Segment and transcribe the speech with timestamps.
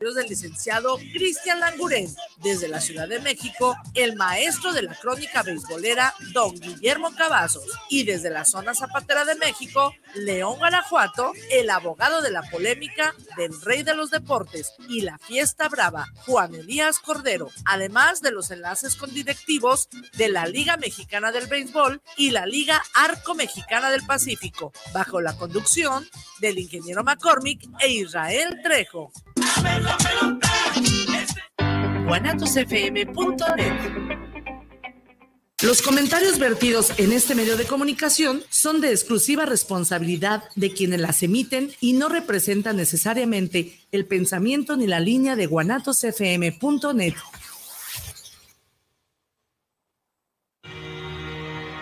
[0.00, 2.08] del licenciado Cristian Languren.
[2.38, 7.66] Desde la Ciudad de México, el maestro de la crónica beisbolera, don Guillermo Cavazos.
[7.90, 13.60] Y desde la zona zapatera de México, León Guanajuato, el abogado de la polémica del
[13.60, 17.50] rey de los deportes y la fiesta brava, Juan Elías Cordero.
[17.66, 22.82] Además de los enlaces con directivos de la Liga Mexicana del Béisbol y la Liga
[22.94, 26.08] Arco Mexicana del Pacífico, bajo la conducción
[26.40, 29.12] del ingeniero McCormick e Israel Trejo
[32.06, 34.10] guanatosfm.net.
[35.62, 41.22] Los comentarios vertidos en este medio de comunicación son de exclusiva responsabilidad de quienes las
[41.22, 47.14] emiten y no representan necesariamente el pensamiento ni la línea de guanatosfm.net.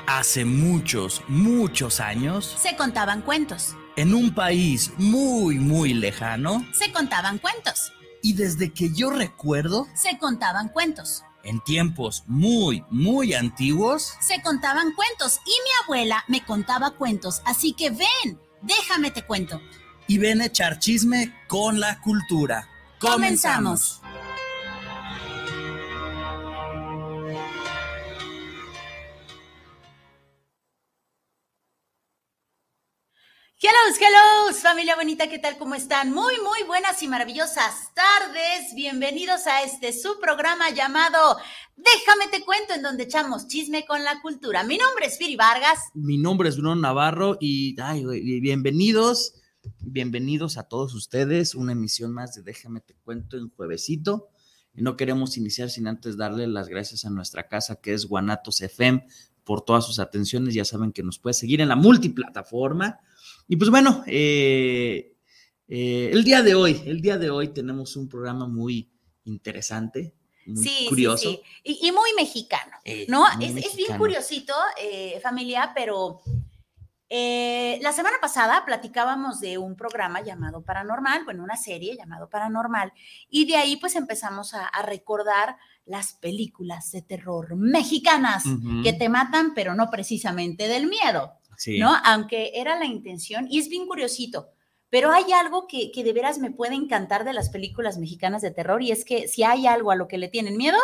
[0.06, 7.38] Hace muchos, muchos años se contaban cuentos en un país muy, muy lejano, se contaban
[7.38, 7.92] cuentos.
[8.22, 11.24] Y desde que yo recuerdo, se contaban cuentos.
[11.42, 15.40] En tiempos muy, muy antiguos, se contaban cuentos.
[15.44, 17.42] Y mi abuela me contaba cuentos.
[17.44, 19.60] Así que ven, déjame te cuento.
[20.06, 22.68] Y ven a echar chisme con la cultura.
[23.00, 24.00] Comenzamos.
[33.60, 35.58] Hello, hello, familia bonita, ¿qué tal?
[35.58, 36.12] ¿Cómo están?
[36.12, 38.72] Muy, muy buenas y maravillosas tardes.
[38.76, 41.18] Bienvenidos a este su programa llamado
[41.74, 44.62] Déjame te cuento, en donde echamos chisme con la cultura.
[44.62, 45.90] Mi nombre es Firi Vargas.
[45.92, 47.74] Mi nombre es Bruno Navarro y
[48.40, 49.34] bienvenidos,
[49.80, 51.56] bienvenidos a todos ustedes.
[51.56, 54.28] Una emisión más de Déjame te cuento en juevesito.
[54.72, 59.04] No queremos iniciar sin antes darle las gracias a nuestra casa que es Guanatos FM
[59.42, 60.54] por todas sus atenciones.
[60.54, 63.00] Ya saben que nos puede seguir en la multiplataforma
[63.48, 65.16] y pues bueno, eh,
[65.66, 68.90] eh, el día de hoy, el día de hoy tenemos un programa muy
[69.24, 70.14] interesante,
[70.46, 71.30] muy curioso.
[71.30, 71.78] Sí, sí.
[71.82, 73.24] Y, muy mexicano, eh, ¿no?
[73.40, 74.52] es, bien curiosito,
[75.22, 76.20] familia, pero
[77.10, 82.92] la semana pasada platicábamos de un programa llamado Paranormal, bueno, una serie llamado Paranormal,
[83.30, 85.56] y de ahí pues empezamos a, recordar
[85.86, 88.44] las películas de terror mexicanas
[88.82, 91.37] que te matan, pero no precisamente del miedo.
[91.78, 91.94] ¿No?
[92.04, 94.50] Aunque era la intención, y es bien curiosito,
[94.90, 98.82] pero hay algo que, de veras me puede encantar de las películas mexicanas de terror,
[98.82, 100.78] y es que si hay algo a lo que le tienen miedo,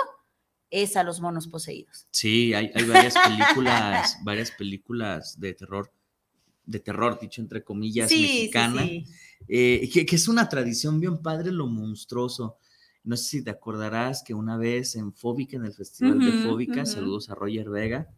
[0.71, 2.07] es a los monos poseídos.
[2.11, 5.93] Sí, hay, varias películas, varias películas de terror,
[6.67, 8.85] de terror, dicho entre comillas, mexicana,
[9.49, 12.59] eh, que, es una tradición bien padre lo monstruoso.
[13.05, 16.87] No sé si te acordarás que una vez en Fóbica, en el Festival de Fóbica,
[16.87, 18.09] saludos a Roger Vega,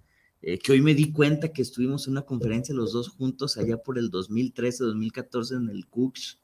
[0.43, 3.79] eh, que hoy me di cuenta que estuvimos en una conferencia los dos juntos allá
[3.79, 6.41] por el 2013, 2014 en el Cooks.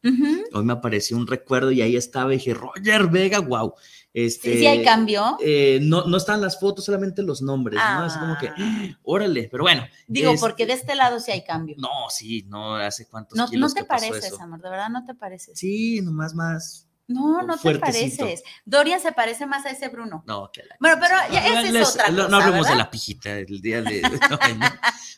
[0.53, 3.75] Hoy me apareció un recuerdo y ahí estaba y dije, Roger Vega, wow.
[4.15, 5.37] Este, ¿Sí, hay cambio?
[5.41, 8.07] Eh, no, no están las fotos, solamente los nombres, ¿no?
[8.07, 8.99] Es como que, ah.
[9.03, 9.85] órale, pero bueno.
[10.07, 11.77] Digo, porque de este lado sí hay cambio.
[11.79, 15.15] No, sí, no, hace cuántos no, kilos No te pareces, amor, de verdad no te
[15.15, 15.59] pareces.
[15.59, 18.43] Sí, nomás más no, no te pareces.
[18.65, 20.23] Dorian se parece más a ese Bruno.
[20.27, 23.61] No, que Bueno, pero ya, esa es otra cosa, No hablemos de la pijita el
[23.61, 24.03] día de...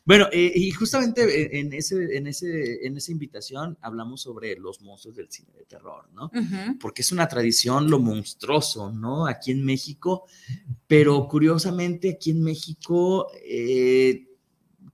[0.04, 5.16] bueno, eh, y justamente en, ese, en, ese, en esa invitación hablamos sobre los monstruos
[5.16, 6.30] del cine de terror, ¿no?
[6.80, 9.26] Porque es una tradición lo monstruoso, ¿no?
[9.26, 10.26] Aquí en México,
[10.86, 14.28] pero curiosamente aquí en México eh,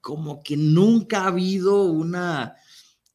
[0.01, 2.57] como que nunca ha habido una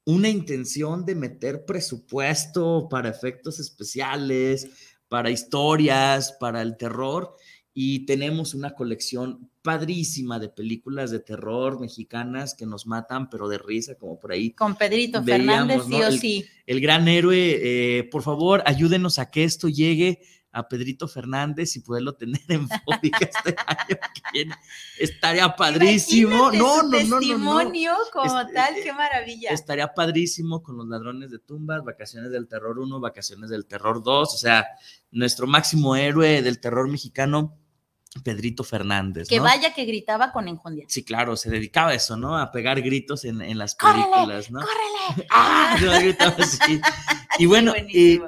[0.05, 4.69] una intención de meter presupuesto para efectos especiales,
[5.07, 7.35] para historias, para el terror,
[7.73, 13.57] y tenemos una colección padrísima de películas de terror mexicanas que nos matan, pero de
[13.57, 14.51] risa, como por ahí.
[14.51, 16.45] Con Pedrito Fernández, sí o sí.
[16.65, 17.59] El gran héroe,
[17.97, 20.21] eh, por favor, ayúdenos a que esto llegue
[20.55, 23.99] a Pedrito Fernández y poderlo tener en fóbica este año
[24.31, 24.47] que
[24.97, 26.49] Estaría padrísimo.
[26.51, 29.49] No, no, no, testimonio como este, tal, qué maravilla.
[29.51, 34.33] Estaría padrísimo con los ladrones de tumbas, Vacaciones del Terror 1, Vacaciones del Terror 2,
[34.33, 34.65] o sea,
[35.11, 37.57] nuestro máximo héroe del terror mexicano
[38.23, 39.27] Pedrito Fernández.
[39.27, 40.85] Que vaya que gritaba con enjundia.
[40.87, 42.37] Sí, claro, se dedicaba a eso, ¿no?
[42.37, 44.61] A pegar gritos en, en las películas, ¿no?
[44.61, 45.27] ¡Córrele!
[45.31, 45.75] ¡Ah!
[45.77, 46.79] gritaba así.
[47.39, 48.19] Y bueno, eh,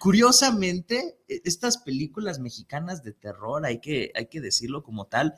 [0.00, 5.34] curiosamente, e, estas películas mexicanas de terror, hay que, hay que decirlo como tal,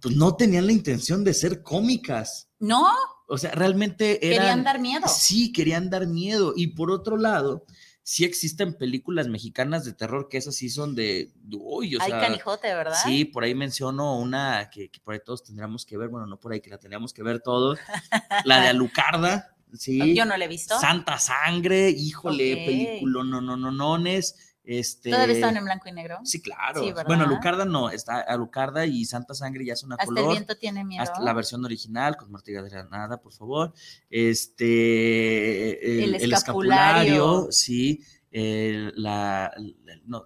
[0.00, 2.48] pues no tenían la intención de ser cómicas.
[2.58, 2.92] No.
[3.26, 5.06] O sea, realmente eran, Querían dar miedo.
[5.08, 6.52] Sí, querían dar miedo.
[6.56, 7.64] Y por otro lado,
[8.02, 12.74] sí existen películas mexicanas de terror que esas sí son de, uy, o Hay canijote,
[12.74, 12.96] ¿verdad?
[13.04, 16.52] Sí, por ahí menciono una que, por ahí todos tendríamos que ver, bueno, no por
[16.52, 17.78] ahí que la tendríamos que ver todos,
[18.44, 20.14] la de Alucarda, sí.
[20.14, 20.78] Yo no la he visto.
[20.78, 25.92] Santa Sangre, híjole, película, no, no, no, no, es Este, ¿Todavía están en blanco y
[25.92, 26.18] negro?
[26.24, 26.82] Sí, claro.
[27.06, 30.24] bueno, Lucarda no, está Alucarda y Santa Sangre ya es una hasta color.
[30.24, 31.02] el viento tiene miedo.
[31.02, 33.72] Hasta la versión original con Martí de Granada, por favor.
[34.10, 37.48] Este, el, escapulario.
[37.50, 38.04] sí.
[38.30, 39.52] El, la,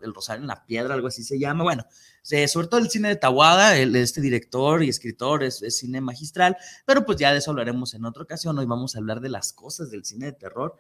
[0.02, 1.64] el rosario en la piedra, algo así se llama.
[1.64, 1.84] Bueno,
[2.22, 7.04] sobre todo el cine de Tawada, este director y escritor es, es, cine magistral, pero
[7.06, 8.58] pues ya de eso hablaremos en otra ocasión.
[8.58, 10.76] Hoy vamos a hablar de las cosas del cine de terror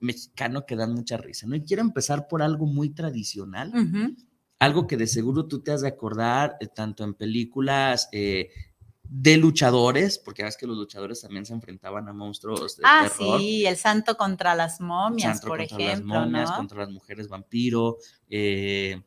[0.00, 1.56] mexicano que dan mucha risa, ¿no?
[1.56, 3.72] Y quiero empezar por algo muy tradicional,
[4.58, 8.50] algo que de seguro tú te has de acordar, eh, tanto en películas eh,
[9.08, 13.66] de luchadores, porque sabes que los luchadores también se enfrentaban a monstruos de ah, sí,
[13.66, 17.98] el santo contra las momias, por contra ejemplo, las momias, contra las mujeres vampiro,
[18.28, 19.02] eh,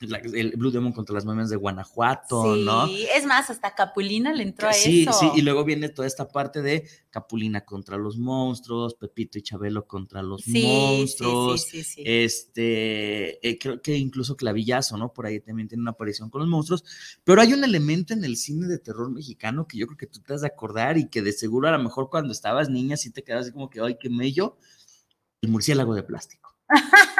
[0.00, 2.86] el Blue Demon contra las momias de Guanajuato, ¿no?
[2.86, 5.12] Sí, es más, hasta Capulina le entró a sí, eso.
[5.12, 9.86] Sí, y luego viene toda esta parte de Capulina contra los monstruos, Pepito y Chabelo
[9.86, 11.62] contra los monstruos.
[11.62, 15.14] Sí, sí, este, eh, creo que incluso Clavillazo, ¿no?
[15.14, 16.84] Por ahí también tiene una aparición con los monstruos.
[17.24, 20.20] Pero hay un elemento en el cine de terror mexicano que yo creo que tú
[20.20, 23.10] te has de acordar y que de seguro a lo mejor cuando estabas niña sí
[23.10, 24.58] te quedas así como que, ay, qué mello,
[25.40, 26.54] el murciélago de plástico.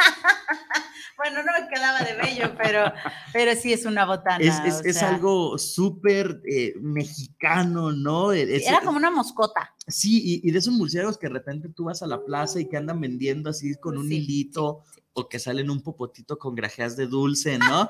[1.28, 2.92] Bueno, no me quedaba de bello, pero,
[3.32, 4.38] pero sí es una botana.
[4.84, 8.32] Es, algo súper eh, mexicano, ¿no?
[8.32, 9.74] E, era como una moscota.
[9.88, 12.76] Sí, y, de esos murciélagos que de repente tú vas a la plaza y que
[12.76, 14.84] andan vendiendo así con un hilito
[15.14, 17.88] o que salen un popotito con grajeas de dulce, ¿no?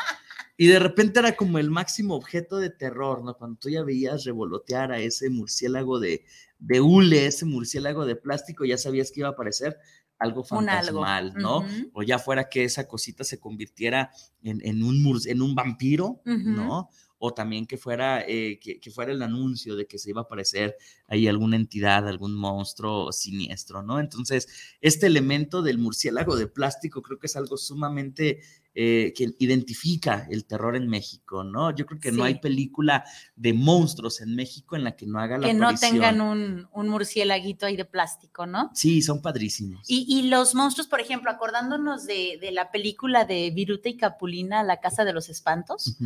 [0.56, 3.36] y de repente era como el máximo objeto de terror, ¿no?
[3.36, 6.24] Cuando tú ya veías revolotear a ese murciélago de,
[6.58, 9.76] de hule, ese murciélago de plástico, ya sabías que iba a aparecer
[10.18, 11.64] algo fantasmal, ¿no?
[11.92, 14.10] O ya fuera que esa cosita se convirtiera
[14.42, 16.88] en, un, en un vampiro, ¿no?
[17.18, 20.76] O también que fuera, eh, que, fuera el anuncio de que se iba a aparecer
[21.06, 24.00] ahí alguna entidad, algún monstruo siniestro, ¿no?
[24.00, 24.48] Entonces,
[24.80, 28.40] este elemento del murciélago de plástico creo que es algo sumamente
[28.78, 31.74] eh, que identifica el terror en México, ¿no?
[31.74, 35.38] Yo creo que no hay película de monstruos en México en la que no haga
[35.38, 38.70] la Que no tengan un, un murciélaguito ahí de plástico, ¿no?
[38.74, 39.80] Sí, son padrísimos.
[39.88, 45.06] Y, los monstruos, por ejemplo, acordándonos de, la película de Viruta y Capulina, La Casa
[45.06, 45.96] de los Espantos,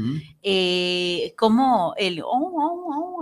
[0.40, 2.20] eh, como el...
[2.22, 3.19] Oh, oh, oh,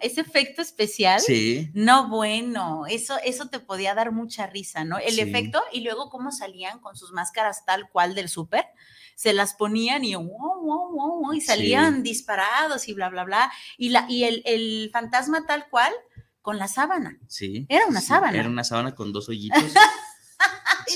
[0.00, 1.70] ese efecto especial, sí.
[1.74, 4.98] no bueno, eso, eso te podía dar mucha risa, ¿no?
[4.98, 8.66] El efecto y luego cómo salían con sus máscaras tal cual del súper,
[9.14, 13.52] se las ponían y, y salían disparados y bla, bla, bla.
[13.76, 15.92] Y, la, y el, el fantasma tal cual
[16.40, 17.18] con la sábana.
[17.28, 17.66] Sí.
[17.68, 18.38] Era una sábana.
[18.38, 19.72] Era una sábana con dos hoyitos.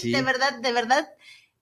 [0.03, 1.09] De verdad, de verdad,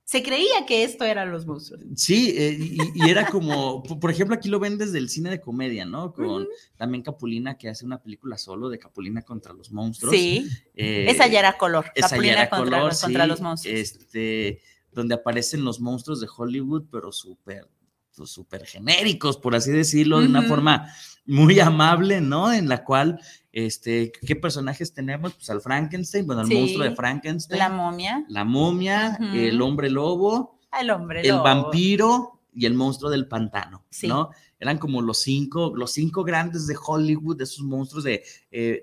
[0.05, 1.83] se creía que esto eran los monstruos.
[1.97, 2.59] Sí, eh,
[2.95, 6.13] y, era como, por ejemplo, aquí lo ven desde el cine de comedia, ¿no?
[6.13, 6.47] Con
[6.77, 10.15] también Capulina, que hace una película solo de Capulina contra los monstruos.
[10.15, 10.47] Sí.
[10.75, 11.87] Eh, esa ya era color.
[11.95, 13.79] Capulina contra, color, contra los monstruos.
[13.79, 14.61] Este,
[14.93, 17.67] donde aparecen los monstruos de Hollywood, pero súper,
[18.15, 20.89] súper genéricos, por así decirlo, de una forma
[21.27, 22.53] muy amable, ¿no?
[22.53, 23.21] En la cual,
[23.53, 25.35] este, ¿qué personajes tenemos?
[25.35, 27.59] Pues al Frankenstein, bueno, al monstruo de Frankenstein.
[27.59, 28.25] La momia.
[28.29, 30.59] La momia, el hombre lobo.
[30.79, 31.39] El hombre lobo.
[31.39, 34.31] El vampiro y el monstruo del pantano, ¿no?
[34.65, 38.83] eran como los cinco, los cinco grandes de Hollywood, de esos monstruos de, eh,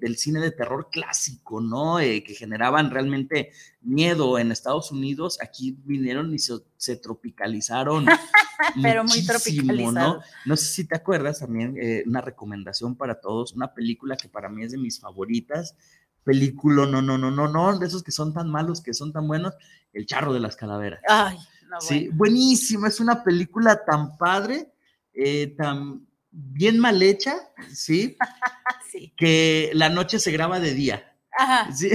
[0.00, 2.00] del cine de terror clásico, ¿no?
[2.00, 3.52] Eh, que generaban realmente
[3.82, 5.38] miedo en Estados Unidos.
[5.40, 8.06] Aquí vinieron y se, tropicalizaron.
[8.82, 9.94] Pero muy tropicalizados.
[9.94, 10.20] ¿no?
[10.44, 14.48] No sé si te acuerdas también, eh, una recomendación para todos, una película que para
[14.48, 15.76] mí es de mis favoritas.
[16.24, 19.28] Película, no, no, no, no, no, de esos que son tan malos, que son tan
[19.28, 19.54] buenos,
[19.92, 21.00] El Charro de las Calaveras.
[21.08, 21.38] Ay,
[21.80, 24.72] sí, buenísima, es una película tan padre,
[25.12, 27.36] eh, tan bien mal hecha,
[27.72, 28.16] ¿sí?
[28.90, 29.12] sí.
[29.16, 31.16] Que la noche se graba de día.
[31.38, 31.72] Ajá.
[31.72, 31.90] ¿sí?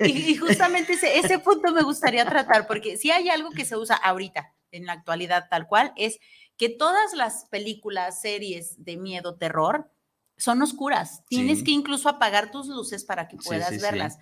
[0.00, 3.96] Y, justamente ese, ese punto me gustaría tratar, porque si hay algo que se usa
[3.96, 6.18] ahorita, en la actualidad tal cual, es
[6.56, 9.90] que todas las películas, series de miedo, terror,
[10.36, 11.22] son oscuras.
[11.28, 14.18] Tienes que incluso apagar tus luces para que puedas verlas.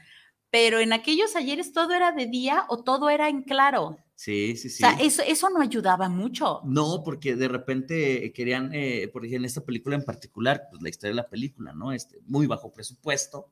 [0.51, 3.97] Pero en aquellos ayeres todo era de día o todo era en claro.
[4.21, 4.85] Sí, sí, sí.
[4.85, 6.61] O sea, eso, eso no ayudaba mucho.
[6.67, 10.91] No, porque de repente querían, eh, por ejemplo, en esta película en particular, pues la
[10.91, 11.91] historia de la película, ¿no?
[11.91, 13.51] Este, muy bajo presupuesto,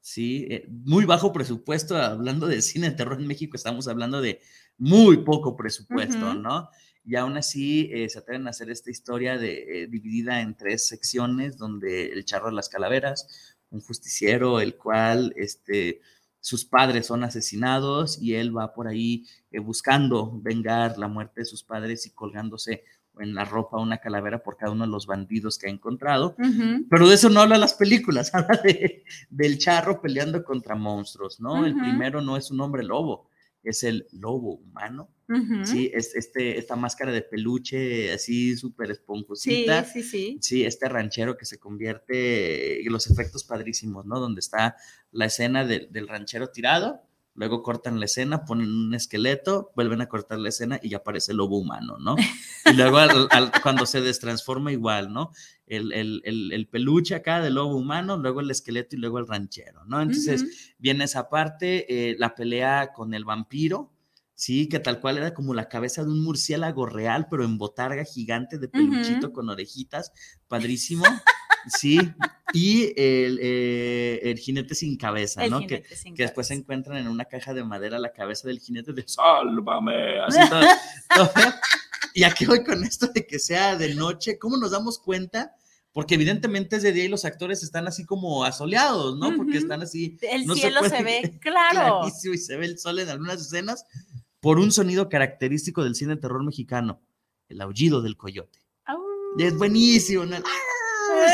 [0.00, 0.46] ¿sí?
[0.48, 4.40] Eh, muy bajo presupuesto, hablando de cine de terror en México, estamos hablando de
[4.78, 6.68] muy poco presupuesto, ¿no?
[7.04, 11.58] Y aún así eh, se atreven a hacer esta historia de, dividida en tres secciones,
[11.58, 16.02] donde el charro de las calaveras, un justiciero, el cual, este,
[16.44, 21.46] sus padres son asesinados y él va por ahí eh, buscando vengar la muerte de
[21.46, 22.84] sus padres y colgándose
[23.18, 26.36] en la ropa una calavera por cada uno de los bandidos que ha encontrado.
[26.90, 31.64] Pero de eso no habla las películas, habla de, del charro peleando contra monstruos, ¿no?
[31.64, 33.30] El primero no es un hombre lobo,
[33.70, 35.10] es el lobo humano.
[35.64, 39.84] Sí, es este, esta máscara de peluche así súper esponjosita.
[39.84, 40.38] Sí, sí, sí.
[40.40, 44.20] Sí, este ranchero que se convierte, los efectos padrísimos, ¿no?
[44.20, 44.76] Donde está
[45.12, 47.02] la escena del ranchero tirado,
[47.34, 51.32] luego cortan la escena, ponen un esqueleto, vuelven a cortar la escena y ya aparece
[51.32, 52.16] el lobo humano, ¿no?
[52.66, 52.98] Y luego
[53.62, 55.30] cuando se destransforma igual, ¿no?
[55.66, 60.00] El, el, peluche acá del lobo humano, luego el esqueleto y luego el ranchero, ¿no?
[60.00, 63.90] Entonces viene esa parte, eh, la pelea con el vampiro,
[64.36, 68.04] Sí, que tal cual era como la cabeza de un murciélago real, pero en botarga
[68.04, 70.12] gigante de peluchito con orejitas,
[70.48, 71.04] padrísimo.
[71.68, 71.98] Sí,
[72.52, 75.60] y el, eh, el, jinete sin cabeza, ¿no?
[75.60, 79.04] Que, que después se encuentran en una caja de madera la cabeza del jinete de
[79.06, 80.20] ¡Sálvame!
[80.20, 81.30] Así todo,
[82.14, 85.56] Y aquí voy con esto de que sea de noche, ¿cómo nos damos cuenta?
[85.92, 89.34] Porque evidentemente es de día y los actores están así como asoleados, ¿no?
[89.36, 90.16] Porque están así.
[90.22, 92.02] El cielo se, ve, claro.
[92.06, 93.84] y se ve el sol en algunas escenas,
[94.40, 97.00] por un sonido característico del cine de terror mexicano,
[97.48, 98.60] el aullido del coyote.
[99.38, 100.36] Es buenísimo, ¿no?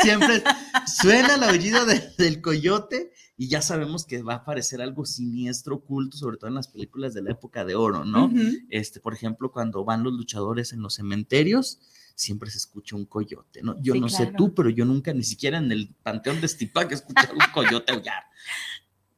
[0.01, 0.43] Siempre
[0.85, 1.85] suena el aullido
[2.17, 6.55] del coyote y ya sabemos que va a aparecer algo siniestro, oculto, sobre todo en
[6.55, 8.31] las películas de la época de oro, ¿no?
[8.69, 11.79] Este, por ejemplo, cuando van los luchadores en los cementerios,
[12.13, 13.81] siempre se escucha un coyote, ¿no?
[13.81, 16.93] Yo no sé tú, pero yo nunca, ni siquiera en el panteón de Stipac, he
[16.93, 18.23] escuchado un coyote aullar.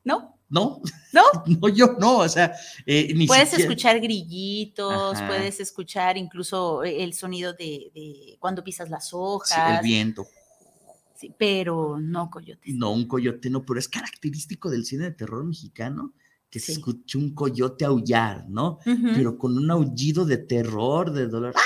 [0.06, 0.40] ¿No?
[0.50, 2.54] No, no, no, yo no, o sea,
[2.86, 9.78] eh, puedes escuchar grillitos, puedes escuchar incluso el sonido de, cuando pisas las hojas.
[9.78, 10.28] el viento.
[11.16, 12.72] Sí, pero no coyote.
[12.74, 16.14] No, un coyote no, pero es característico del cine de terror mexicano
[16.50, 18.78] que se escuche un coyote aullar, ¿no?
[19.16, 21.54] Pero con un aullido de terror, de dolor.
[21.56, 21.62] ¡Ah!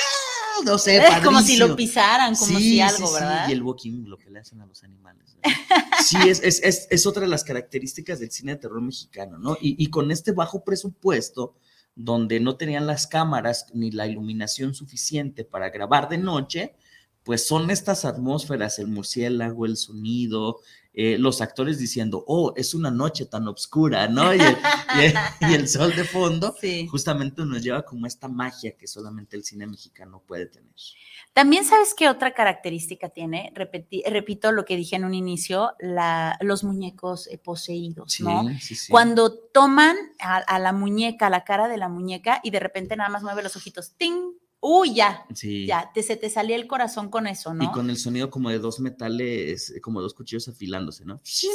[0.64, 3.46] no sé, Es como si lo pisaran, como si algo, ¿verdad?
[3.46, 5.38] Sí, y el walking, lo que le hacen a los animales.
[6.04, 9.58] Sí, es, es, es, otra de las características del cine de terror mexicano, ¿no?
[9.60, 11.56] Y, y con este bajo presupuesto,
[11.96, 16.76] donde no tenían las cámaras ni la iluminación suficiente para grabar de noche,
[17.28, 20.62] pues son estas atmósferas, el murciélago, el sonido,
[20.94, 24.34] eh, los actores diciendo, oh, es una noche tan oscura, ¿no?
[24.34, 24.40] Y
[25.42, 26.56] el, sol de fondo
[26.90, 30.72] justamente nos lleva como esta magia que solamente el cine mexicano puede tener.
[31.34, 35.74] También sabes qué otra característica tiene, repito lo que dije en un inicio,
[36.40, 38.48] los muñecos eh, poseídos, ¿no?
[38.62, 42.62] Sí, sí, Cuando toman a, a, la muñeca, la cara de la muñeca y de
[42.62, 44.32] repente nada más mueve los ojitos, ¡ting!
[44.70, 45.26] Uy, ya.
[45.66, 47.64] Ya, te, se te salía el corazón con eso, ¿no?
[47.64, 51.22] Y con el sonido como de dos metales, eh, como dos cuchillos afilándose, ¿no?
[51.24, 51.48] Sí,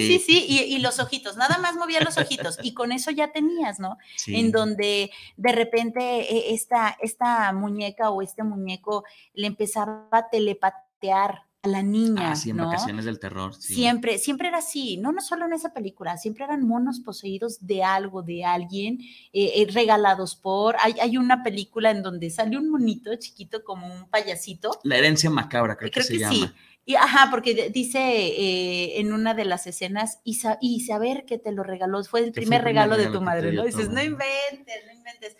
[0.00, 3.78] sí, sí, Y, los ojitos, nada más movía los ojitos y con eso ya tenías,
[3.78, 3.98] ¿no?
[4.26, 11.42] En donde de repente eh, esta, esta muñeca o este muñeco le empezaba a telepatear
[11.62, 12.32] a la niña.
[12.32, 13.54] Ah, sí, en vacaciones del terror.
[13.54, 17.84] Siempre, siempre era así, no, no solo en esa película, siempre eran monos poseídos de
[17.84, 18.98] algo, de alguien,
[19.32, 20.76] eh, eh, regalados por.
[20.80, 24.72] Hay, hay, una película en donde sale un monito chiquito como un payasito.
[24.82, 26.34] La herencia macabra, creo, que, se llama.
[26.34, 26.50] Sí.
[26.84, 31.52] Y, ajá, porque dice eh, en una de las escenas, y, y saber que te
[31.52, 33.64] lo regaló, fue el primer regalo, de tu madre, ¿no?
[33.64, 35.36] Dices, no inventes, no inventes.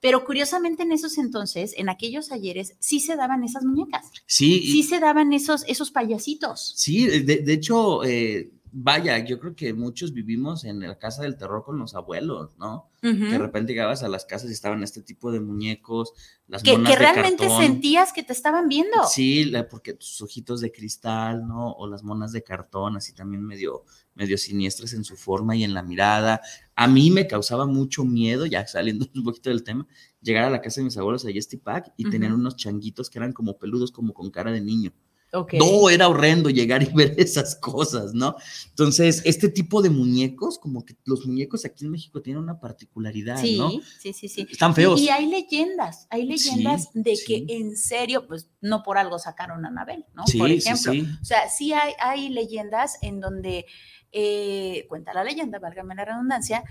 [0.00, 4.10] Pero curiosamente en esos entonces, en aquellos ayeres, sí se daban esas muñecas.
[4.26, 4.60] Sí.
[4.60, 6.72] Sí se daban esos, esos payasitos.
[6.76, 11.64] Sí, de, hecho, eh, vaya, yo creo que muchos vivimos en la casa del terror
[11.64, 12.90] con los abuelos, ¿no?
[13.00, 16.12] Que de repente llegabas a las casas y estaban este tipo de muñecos,
[16.46, 19.04] las que, que realmente sentías que te estaban viendo.
[19.10, 21.72] Sí, porque tus ojitos de cristal, ¿no?
[21.72, 23.84] O las monas de cartón, así también medio,
[24.14, 26.42] medio siniestras en su forma y en la mirada.
[26.76, 29.86] A mí me causaba mucho miedo, ya saliendo un poquito del tema,
[30.20, 31.28] llegar a la casa de mis abuelos a
[31.62, 34.92] Pack y tenían unos changuitos que eran como peludos, como con cara de niño.
[35.32, 38.36] No, era horrendo llegar y ver esas cosas, ¿no?
[38.70, 43.42] Entonces, este tipo de muñecos, como que los muñecos aquí en México tienen una particularidad,
[43.56, 43.70] ¿no?
[44.00, 44.46] Sí, sí, sí.
[44.50, 45.00] Están feos.
[45.00, 49.68] Y, hay leyendas, hay leyendas de que en serio, pues no por algo sacaron a
[49.68, 50.24] Anabel, ¿no?
[50.36, 50.92] por ejemplo.
[51.20, 53.66] O sea, sí hay, hay leyendas en donde
[54.12, 56.64] eh, cuenta la leyenda, válgame la redundancia,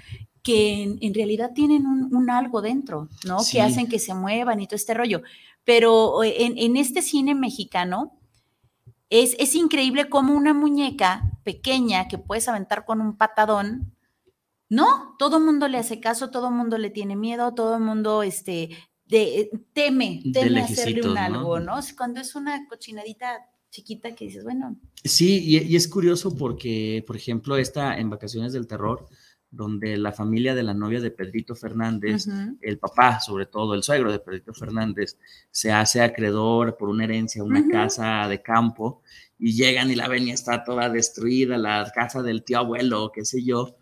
[0.44, 3.38] que en, realidad tienen un, algo dentro, ¿no?
[3.50, 5.22] Que hacen que se muevan y todo este rollo.
[5.64, 8.19] Pero eh, en, en este cine mexicano,
[9.10, 13.96] es, increíble cómo una muñeca pequeña que puedes aventar con un patadón,
[14.70, 17.82] no, todo el mundo le hace caso, todo el mundo le tiene miedo, todo el
[17.82, 18.70] mundo este,
[19.06, 21.80] de, teme, teme hacerle un algo, ¿no?
[21.98, 23.40] Cuando es una cochinadita
[23.72, 24.80] chiquita que dices, bueno.
[25.04, 29.08] Sí, y, es curioso porque, por ejemplo, esta en Vacaciones del Terror,
[29.52, 32.28] donde la familia de la novia de Pedrito Fernández,
[32.62, 35.18] el papá, sobre todo el suegro de Pedrito Fernández,
[35.50, 39.02] se hace acreedor por una herencia, una casa de campo,
[39.40, 43.26] y llegan y la ven y está toda destruida, la casa del tío abuelo, qué
[43.26, 43.78] sé yo.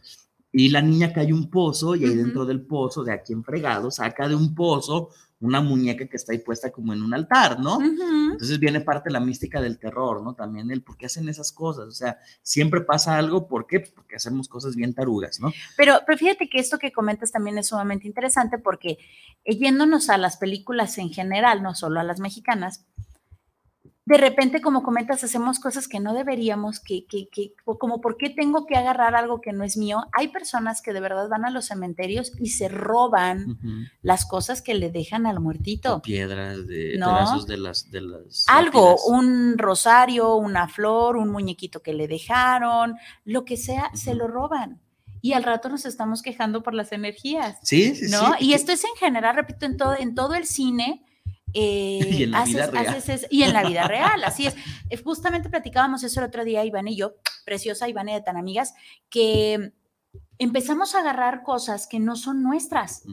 [0.52, 3.92] Y la niña cae un pozo y ahí dentro del pozo, de aquí en fregado,
[3.92, 5.10] saca de un pozo
[5.40, 7.80] una muñeca que está ahí puesta como en un altar, ¿no?
[7.82, 10.34] Entonces viene parte de la mística del terror, ¿no?
[10.34, 13.82] También el por qué hacen esas cosas, o sea, siempre pasa algo, ¿por qué?
[13.82, 15.54] Porque hacemos cosas bien tarugas, ¿no?
[15.76, 18.98] Pero, pero fíjate que esto que comentas también es sumamente interesante porque
[19.46, 22.86] eh, yéndonos a las películas en general, no solo a las mexicanas,
[24.08, 28.30] de repente, como comentas, hacemos cosas que no deberíamos, que, que, que, como por qué
[28.30, 30.06] tengo que agarrar algo que no es mío.
[30.14, 33.58] Hay personas que de verdad van a los cementerios y se roban
[34.02, 36.02] las cosas que le dejan al muertito.
[36.02, 38.46] piedras, de pedazos de las, de las.
[38.48, 42.96] Algo, un rosario, una flor, un muñequito que le dejaron,
[43.26, 44.80] lo que sea, se lo roban
[45.22, 47.58] y al rato nos estamos quejando por las energías.
[47.62, 48.36] Sí, sí, ¿no?
[48.40, 51.04] Y esto es en general, repito, en todo, en todo el cine,
[51.54, 53.04] y en la vida real.
[53.30, 54.56] y en la vida real, así es.
[54.90, 58.38] Eh, justamente platicábamos eso el otro día, Iván y yo, preciosa Iván y de tan
[58.38, 58.74] amigas,
[59.10, 59.74] que
[60.38, 63.04] empezamos a agarrar cosas que no son nuestras.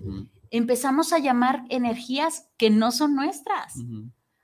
[0.51, 3.75] Empezamos a llamar energías que no son nuestras.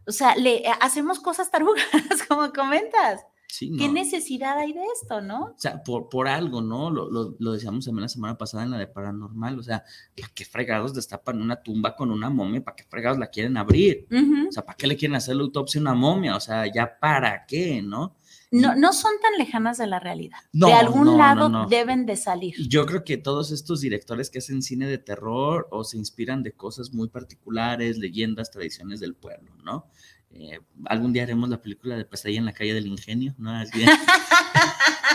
[0.06, 1.84] O sea, le hacemos cosas tarugas,
[2.28, 3.26] como comentas.
[3.58, 5.44] ¿Qué necesidad hay de esto, no?
[5.44, 6.90] O sea, por, por algo, ¿no?
[6.90, 9.84] Lo, lo, decíamos también la semana pasada en la de paranormal, o sea,
[10.18, 12.62] ¿para qué fregados destapan una tumba con una momia?
[12.62, 14.06] ¿Para qué fregados la quieren abrir?
[14.48, 16.36] O sea, ¿para qué le quieren hacer la autopsia a una momia?
[16.36, 18.16] O sea, ¿ya para qué, no?
[18.52, 20.38] No, no son tan lejanas de la realidad.
[20.52, 22.54] de algún lado deben de salir.
[22.68, 26.52] Yo creo que todos estos directores que hacen cine de terror o se inspiran de
[26.52, 29.86] cosas muy particulares, leyendas, tradiciones del pueblo, ¿no?
[30.32, 33.52] Eh, algún día haremos la película de Pesadilla en la calle del ingenio, ¿no?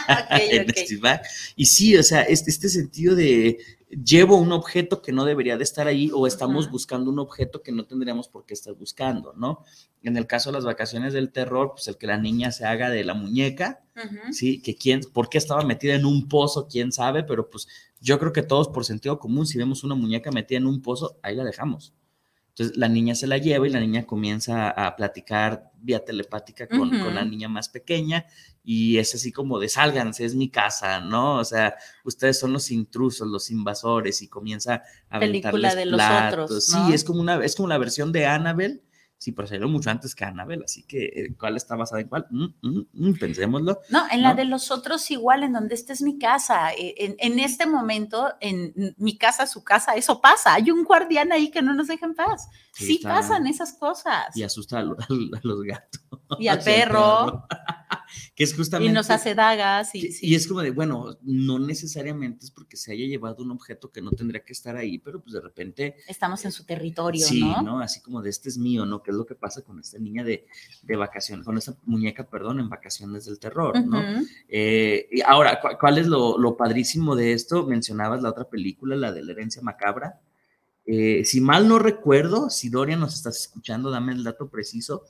[1.56, 3.58] Y sí, o sea, este, este, sentido de
[3.90, 7.72] llevo un objeto que no debería de estar ahí o estamos buscando un objeto que
[7.72, 9.64] no tendríamos por qué estar buscando, ¿no?
[10.04, 12.90] En el caso de las vacaciones del terror, pues el que la niña se haga
[12.90, 13.84] de la muñeca,
[14.32, 14.62] ¿sí?
[14.62, 17.68] Que quién, por qué estaba metida en un pozo, quién sabe, pero pues
[18.02, 21.18] yo creo que todos por sentido común, si vemos una muñeca metida en un pozo,
[21.24, 21.94] ahí la dejamos.
[22.58, 26.90] Entonces la niña se la lleva y la niña comienza a platicar vía telepática con,
[27.14, 28.28] la niña más pequeña
[28.64, 31.36] y es así como de sálganse, es mi casa, ¿no?
[31.40, 31.76] O sea,
[32.06, 36.68] ustedes son los intrusos, los invasores y comienza a Película de los otros.
[36.68, 38.82] Sí, es como una, es como la versión de Annabelle
[39.26, 42.28] sí procedió mucho antes que Anabel, así que eh, ¿cuál está basada en cuál?
[42.30, 43.82] Mm, mm, mm, pensémoslo.
[43.90, 46.72] No, en la de los otros igual, en donde esta es mi casa.
[46.74, 50.54] Eh, en, este momento, en mi casa, su casa, eso pasa.
[50.54, 52.50] Hay un guardián ahí que no nos deja en paz.
[52.72, 54.28] Sí, pasan esas cosas.
[54.36, 56.02] Y asusta a, los gatos.
[56.38, 57.48] Y al perro.
[58.36, 58.92] que es justamente...
[58.92, 59.94] Y nos hace dagas.
[59.94, 63.92] Y, y, es como de, bueno, no necesariamente es porque se haya llevado un objeto
[63.92, 65.96] que no tendría que estar ahí, pero pues de repente...
[66.08, 67.28] Estamos en su territorio, ¿no?
[67.28, 67.80] Sí, ¿no?
[67.80, 69.02] Así como de este es mío, ¿no?
[69.02, 70.48] Que es lo que pasa con esta niña de,
[70.84, 74.02] de vacaciones, con esta muñeca, perdón, en vacaciones del terror, ¿no?
[74.48, 77.66] Eh, y ahora, ¿cuál es lo, lo padrísimo de esto?
[77.66, 80.20] Mencionabas la otra película, la de la herencia macabra.
[80.88, 85.04] Eh, si mal no recuerdo, si Dorian nos estás escuchando, dame el dato preciso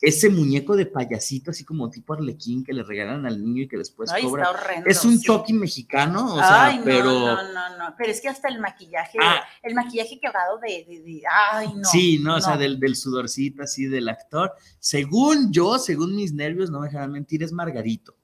[0.00, 3.76] ese muñeco de payasito, así como tipo arlequín que le regalan al niño y que
[3.76, 4.48] después cobra.
[4.86, 7.10] es un Chucky mexicano, o sea, pero.
[7.10, 9.42] No, no, no, pero es que hasta el maquillaje, ah.
[9.62, 11.84] el maquillaje quebrado de, de, ay, no.
[11.84, 14.52] Sí, no, o sea, del, del, sudorcito así del actor.
[14.78, 18.14] Según yo, según mis nervios, no me dejarán mentir, es Margarito.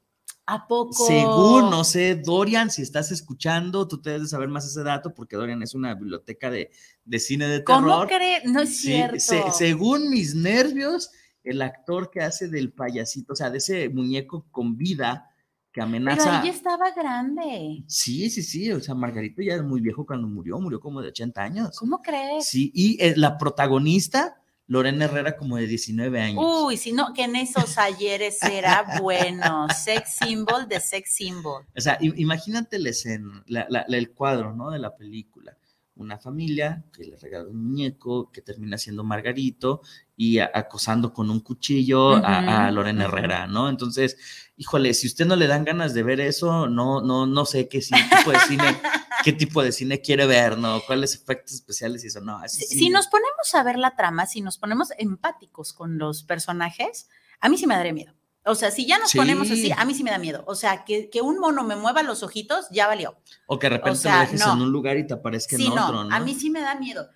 [0.47, 1.07] ¿A poco?
[1.07, 5.37] Según, no sé, Dorian, si estás escuchando, tú debes de saber más ese dato porque
[5.37, 6.71] Dorian es una biblioteca de,
[7.05, 7.83] de cine de terror.
[7.83, 8.45] ¿Cómo crees?
[8.45, 9.19] No es cierto.
[9.53, 11.11] según mis nervios,
[11.45, 15.31] el actor que hace del payasito, o sea, de ese muñeco con vida
[15.73, 16.25] que amenaza.
[16.25, 17.85] Pero ahí estaba grande.
[17.87, 21.09] Sí, sí, sí, o sea, Margarito ya era muy viejo cuando murió, murió como de
[21.09, 21.79] 80 años.
[21.79, 22.47] ¿Cómo crees?
[22.47, 26.45] Sí, y eh, la protagonista, Lorena Herrera, como de 19 años.
[26.45, 31.67] Uy, si no, que en esos ayeres era bueno, sex symbol de sex symbol.
[31.77, 34.71] O sea, imagínate la escena, el cuadro, ¿no?
[34.71, 35.57] De la película
[35.97, 39.81] una familia que le regala un muñeco que termina siendo Margarito
[40.17, 43.69] y acosando con un cuchillo a, Lorena Herrera, ¿no?
[43.69, 44.17] Entonces,
[44.57, 47.81] híjole, si usted no le dan ganas de ver eso, no, no, no sé qué
[47.81, 48.65] tipo de cine,
[49.25, 50.81] qué tipo de cine quiere ver, ¿no?
[50.87, 52.21] ¿Cuáles efectos especiales y eso?
[52.21, 57.09] No, si nos ponemos a ver la trama, si nos ponemos empáticos con los personajes,
[57.41, 58.15] a mí sí me daría miedo.
[58.47, 60.45] O sea, si ya nos ponemos así, a mí sí me da miedo.
[60.47, 63.17] O sea, que, que, un mono me mueva los ojitos, ya valió.
[63.47, 66.15] O que de repente te dejes en un lugar y te aparezca en otro, no,
[66.15, 67.09] A mí sí me da miedo.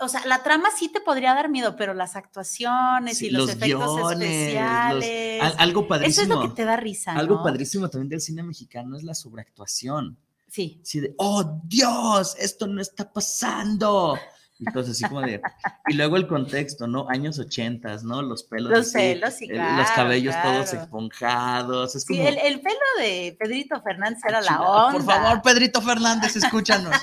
[0.00, 4.12] O sea, la trama sí te podría dar miedo, pero las actuaciones y los, efectos
[4.12, 5.42] especiales.
[5.58, 6.10] algo padrísimo.
[6.12, 7.12] Eso es lo que te da risa.
[7.12, 10.18] Algo padrísimo también del cine mexicano es la sobreactuación.
[10.48, 10.80] Sí.
[10.84, 14.16] Sí, de, oh Dios, esto no está pasando
[14.60, 15.40] Entonces, así como de.
[15.88, 17.08] Y luego el contexto, ¿no?
[17.08, 18.22] Años ochentas, ¿no?
[18.22, 18.70] Los pelos.
[18.70, 21.94] Los pelos, sí, Los cabellos todos esponjados.
[21.96, 24.92] Es Sí, el, el, pelo de Pedrito Fernández era la onda.
[24.92, 26.94] Por favor, Pedrito Fernández, escúchanos.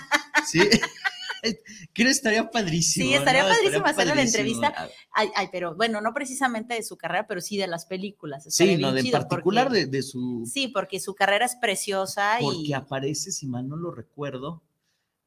[0.46, 0.62] sí.
[1.94, 3.08] que estaría padrísimo.
[3.08, 4.90] Sí, estaría padrísimo hacerle la entrevista.
[5.12, 8.46] Ay, ay, pero bueno, no precisamente de su carrera, pero sí de las películas.
[8.48, 10.50] sí, no, de particular de, su.
[10.52, 14.62] Sí, porque su carrera es preciosa porque aparece, si mal no lo recuerdo,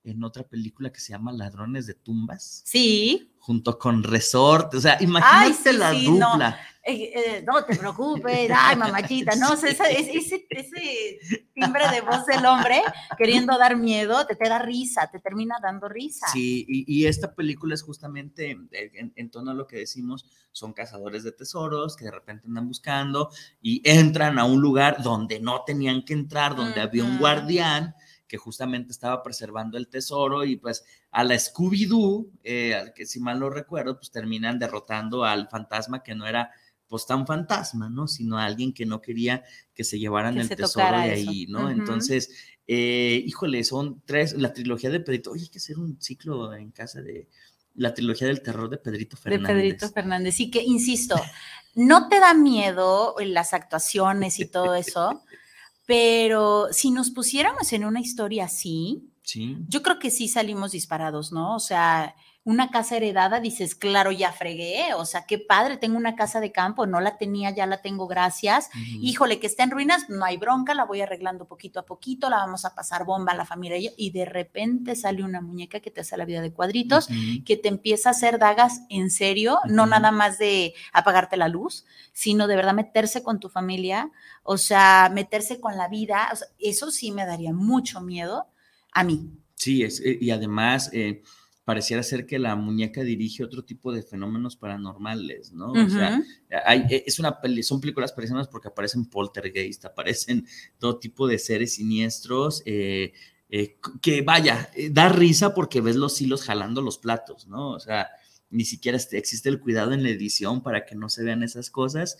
[0.04, 2.62] en otra película que se llama Ladrones de Tumbas.
[2.64, 3.32] Sí.
[3.38, 4.74] Junto con Resort.
[4.74, 6.60] O sea, imagínate la dupla.
[6.86, 10.46] Eh, eh, no te preocupes, ay, mamachita, no, ese, ese,
[11.54, 12.82] timbre de voz del hombre
[13.16, 16.26] queriendo dar miedo, te, te da risa, te termina dando risa.
[16.30, 18.68] Sí, y, esta película es justamente en,
[19.16, 23.30] en, torno a lo que decimos, son cazadores de tesoros que de repente andan buscando
[23.62, 27.94] y entran a un lugar donde no tenían que entrar, donde había un guardián
[28.26, 33.38] que justamente estaba preservando el tesoro y pues a la Scooby-Doo, eh, que si mal
[33.38, 36.50] no recuerdo, pues terminan derrotando al fantasma que no era
[36.88, 38.06] pues tan fantasma, ¿no?
[38.06, 39.42] Sino alguien que no quería
[39.74, 41.70] que se llevaran el tesoro de ahí, ¿no?
[41.70, 42.30] Entonces,
[42.66, 46.70] eh, híjole, son tres, la trilogía de Pedrito, oye, hay que hacer un ciclo en
[46.70, 47.28] casa de
[47.74, 49.48] la trilogía del terror de Pedrito Fernández.
[49.48, 51.16] De Pedrito Fernández, sí que, insisto,
[51.74, 55.22] no te da miedo las actuaciones y todo eso,
[55.86, 59.56] pero si nos pusiéramos en una historia así, sí.
[59.68, 61.54] yo creo que sí salimos disparados, ¿no?
[61.54, 62.14] O sea,
[62.44, 66.52] una casa heredada, dices, claro, ya fregué, o sea, qué padre, tengo una casa de
[66.52, 68.68] campo, no la tenía, ya la tengo, gracias.
[69.00, 72.37] Híjole, que está en ruinas, no hay bronca, la voy arreglando poquito a poquito, la
[72.37, 76.02] vamos a pasar bomba a la familia y de repente sale una muñeca que te
[76.02, 77.09] hace la vida de cuadritos,
[77.46, 81.87] que te empieza a hacer dagas en serio, no nada más de apagarte la luz,
[82.12, 84.11] sino de verdad meterse con tu familia,
[84.42, 86.28] o sea, meterse con la vida,
[86.59, 88.48] eso sí me daría mucho miedo
[88.92, 89.30] a mí.
[89.54, 90.90] Sí, es, eh, y además...
[90.92, 91.22] Eh,
[91.64, 95.72] pareciera ser que la muñeca dirige otro tipo de fenómenos paranormales, ¿no?
[95.72, 96.22] O sea,
[96.66, 100.46] hay, e, es una son películas parecidas porque aparecen poltergeist, aparecen
[100.79, 103.14] todo tipo de seres siniestros, eh,
[103.48, 107.70] eh, que vaya, eh, da risa porque ves los hilos jalando los platos, ¿no?
[107.70, 108.09] O sea,
[108.50, 111.70] ni siquiera este, existe el cuidado en la edición para que no se vean esas
[111.70, 112.18] cosas,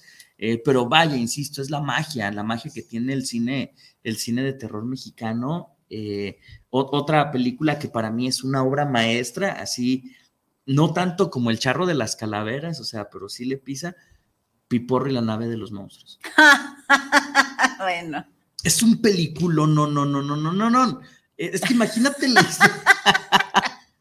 [0.65, 4.53] pero vaya, insisto, es la magia, la magia que tiene el cine, el cine de
[4.53, 6.39] terror mexicano eh,
[6.71, 10.15] otra película que para mí es una obra maestra, así,
[10.67, 13.97] no tanto como El charro de las calaveras, o sea, pero sí le pisa
[14.69, 16.19] Piporro y la nave de los monstruos.
[17.79, 18.27] bueno.
[18.63, 21.01] Es un película, no, no, no, no, no, no, no.
[21.37, 22.47] Es que imagínate la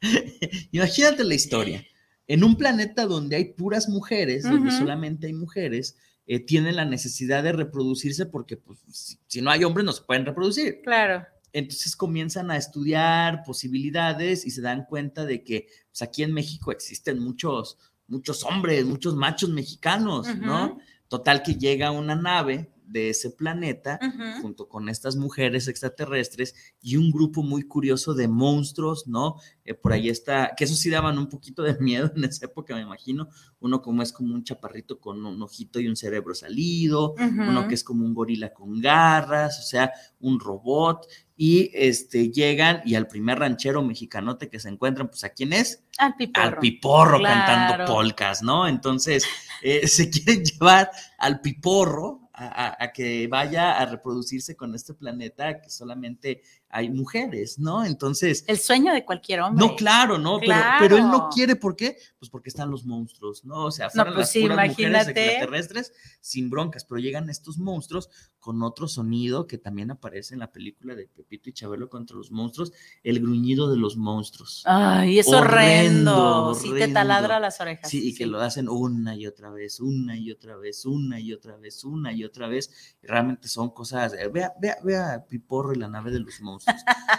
[0.71, 1.85] imagínate la historia.
[2.27, 7.43] En un planeta donde hay puras mujeres, donde solamente hay mujeres, eh, tienen la necesidad
[7.43, 8.79] de reproducirse porque pues,
[9.27, 10.81] si, no hay hombres no se pueden reproducir.
[10.81, 11.25] Claro.
[11.53, 16.71] Entonces comienzan a estudiar posibilidades y se dan cuenta de que pues, aquí en México
[16.71, 20.79] existen muchos, muchos hombres, muchos machos mexicanos, ¿no?
[21.07, 23.99] Total que llega una nave de ese planeta,
[24.41, 29.37] junto con estas mujeres extraterrestres y un grupo muy curioso de monstruos, ¿no?
[29.65, 32.75] Eh, por ahí está, que eso sí daban un poquito de miedo en esa época,
[32.75, 33.29] me imagino.
[33.59, 37.75] Uno como es como un chaparrito con un ojito y un cerebro salido, uno que
[37.75, 41.07] es como un gorila con garras, o sea, un robot.
[41.35, 45.83] Y este, llegan y al primer ranchero mexicanote que se encuentran, pues ¿a quién es?
[45.97, 46.47] Al piporro.
[46.47, 48.67] Al piporro cantando polcas, ¿no?
[48.67, 49.25] Entonces,
[49.61, 55.69] eh, se quieren llevar al piporro, a, que vaya a reproducirse con este planeta que
[55.69, 56.41] solamente
[56.73, 57.85] hay mujeres, ¿no?
[57.85, 58.43] Entonces...
[58.47, 59.63] El sueño de cualquier hombre.
[59.63, 60.39] No, claro, ¿no?
[60.39, 61.97] Pero, pero, él no quiere, ¿por qué?
[62.17, 63.65] Pues porque están los monstruos, ¿no?
[63.65, 68.09] O sea, fueron pues las puras mujeres extraterrestres sin broncas, pero llegan estos monstruos
[68.39, 72.31] con otro sonido que también aparece en la película de Pepito y Chabelo contra los
[72.31, 74.63] monstruos, el gruñido de los monstruos.
[74.65, 76.55] Ay, es horrendo.
[76.55, 77.89] Sí, te taladra las orejas.
[77.89, 81.33] Sí, y que lo hacen una y otra vez, una y otra vez, una y
[81.33, 82.95] otra vez, una y otra vez.
[83.03, 86.62] realmente son cosas, eh, vea, vea, vea Piporro y la nave de los monstruos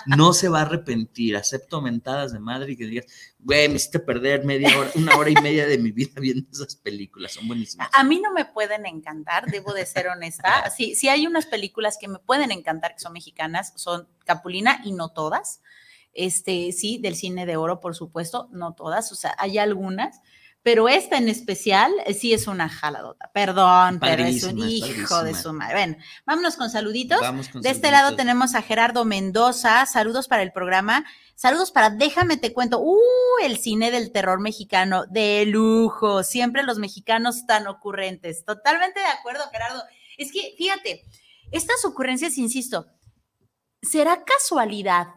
[0.07, 1.37] no se va a arrepentir.
[1.37, 3.07] Acepto mentadas de madre y que digas,
[3.39, 6.77] güey, me hiciste perder media hora, una hora y media de mi vida viendo esas
[6.77, 7.33] películas.
[7.33, 7.89] Son buenísimas.
[7.93, 10.71] A mí no me pueden encantar, debo de ser honesta.
[10.71, 14.93] Sí, sí hay unas películas que me pueden encantar que son mexicanas, son Capulina y
[14.93, 15.61] no todas.
[16.15, 20.21] Este, sí, del cine de oro, por supuesto, no todas, o sea, hay algunas
[20.65, 23.31] pero esta en especial eh, sí es una jaladota.
[23.35, 25.75] Perdón, pero es un hijo de su madre.
[25.75, 27.21] Ven, vámonos con saluditos.
[27.53, 29.85] de este lado tenemos a Gerardo Mendoza.
[29.85, 31.05] Saludos para el programa.
[31.35, 32.81] Saludos para Déjame te cuento.
[32.81, 32.99] Uh,
[33.43, 36.23] el cine del terror mexicano de lujo.
[36.23, 38.47] Siempre los mexicanos tan ocurrentes.
[38.47, 39.83] Totalmente de acuerdo, Gerardo.
[40.17, 41.05] Es que, fíjate,
[41.53, 42.87] estas ocurrencias, insisto,
[43.83, 45.09] ¿será casualidad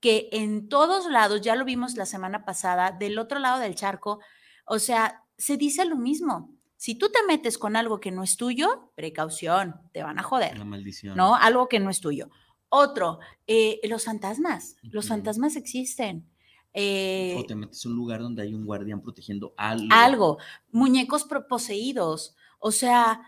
[0.00, 4.20] que en todos lados, ya lo vimos la semana pasada, del otro lado del charco,
[4.66, 6.50] o sea, se dice lo mismo.
[6.76, 10.58] Si tú te metes con algo que no es tuyo, precaución, te van a joder.
[10.58, 11.16] La maldición.
[11.16, 11.34] ¿No?
[11.34, 12.28] Algo que no es tuyo.
[12.68, 14.76] Otro, eh, los fantasmas.
[14.82, 16.28] Los fantasmas existen.
[16.74, 19.88] Eh, o te metes en un lugar donde hay un guardián protegiendo algo.
[19.90, 20.38] Algo.
[20.70, 22.36] Muñecos poseídos.
[22.58, 23.22] O sea,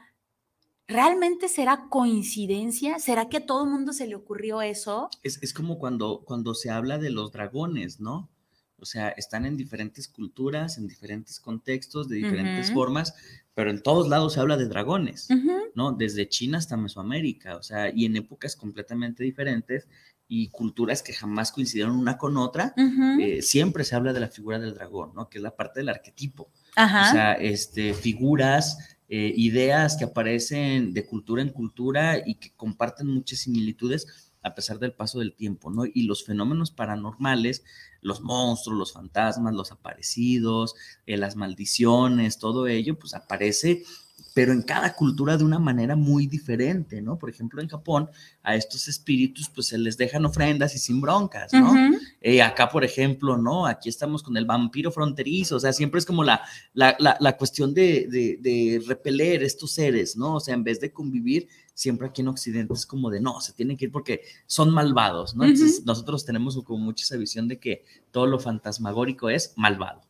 [0.87, 2.99] ¿realmente será coincidencia?
[2.99, 5.09] ¿Será que a todo el mundo se le ocurrió eso?
[5.23, 8.29] Es, es como cuando, cuando se habla de los dragones, ¿no?
[8.81, 13.15] O sea, están en diferentes culturas, en diferentes contextos, de diferentes formas,
[13.55, 15.29] pero en todos lados se habla de dragones,
[15.75, 15.93] ¿no?
[15.93, 19.89] Desde China hasta Mesoamérica, o sea, y en épocas completamente diferentes
[20.29, 22.75] y culturas que jamás coincidieron una con otra,
[23.21, 25.29] eh, siempre se habla de la figura del dragón, ¿no?
[25.29, 26.51] Que es la parte del arquetipo.
[27.09, 33.07] O sea, este, figuras, eh, ideas que aparecen de cultura en cultura y que comparten
[33.07, 35.85] muchas similitudes a pesar del paso del tiempo, ¿no?
[35.87, 37.65] Y los fenómenos paranormales,
[38.01, 40.75] los monstruos, los fantasmas, los aparecidos,
[41.07, 43.83] eh, las maldiciones, todo ello, pues aparece
[44.39, 47.19] pero en cada cultura de una manera muy diferente, ¿no?
[47.19, 48.09] Por ejemplo, en Japón,
[48.45, 51.75] a estos espíritus, pues se les dejan ofrendas y sin broncas, ¿no?
[52.21, 53.67] Eh, acá, por ejemplo, ¿no?
[53.67, 56.41] Aquí estamos con el vampiro fronterizo, o sea, siempre es como la,
[56.73, 58.07] la, cuestión de,
[58.41, 60.37] de, repeler estos seres, ¿no?
[60.37, 61.49] O sea, en vez de convivir,
[61.79, 65.37] siempre aquí en Occidente es como de, no, se tienen que ir porque son malvados,
[65.37, 65.45] ¿no?
[65.45, 70.01] Entonces, nosotros tenemos como mucha esa visión de que todo lo fantasmagórico es malvado.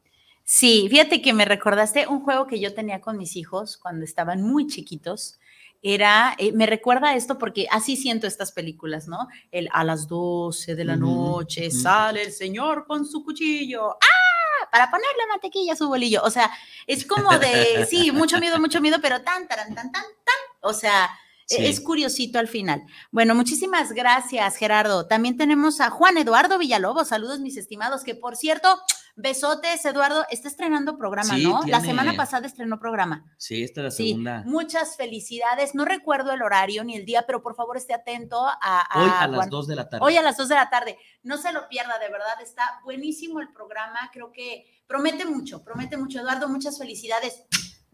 [0.44, 4.42] Sí, fíjate que me recordaste un juego que yo tenía con mis hijos cuando estaban
[4.42, 5.38] muy chiquitos.
[5.82, 9.28] Era, eh, me recuerda esto porque así siento estas películas, ¿no?
[9.52, 13.90] El a las 12 de la noche sale el señor con su cuchillo.
[13.90, 14.68] ¡Ah!
[14.72, 16.22] Para ponerle mantequilla a su bolillo.
[16.24, 16.50] O sea,
[16.86, 20.34] es como de, sí, mucho miedo, mucho miedo, pero tan, tan, tan, tan, tan.
[20.62, 21.10] O sea,
[21.48, 22.82] e, es curiosito al final.
[23.10, 25.06] Bueno, muchísimas gracias, Gerardo.
[25.06, 27.08] También tenemos a Juan Eduardo Villalobos.
[27.08, 28.78] Saludos, mis estimados, que por cierto,
[29.20, 31.62] Besotes, Eduardo, está estrenando programa, ¿no?
[31.66, 33.24] La semana pasada estrenó programa.
[33.36, 34.42] Sí, esta es la segunda.
[34.46, 35.74] Muchas felicidades.
[35.74, 38.86] No recuerdo el horario ni el día, pero por favor esté atento a.
[38.94, 40.06] Hoy a las 2 de la tarde.
[40.06, 40.98] Hoy a las 2 de la tarde.
[41.24, 44.08] No se lo pierda, de verdad, está buenísimo el programa.
[44.12, 46.20] Creo que promete mucho, promete mucho.
[46.20, 47.42] Eduardo, muchas felicidades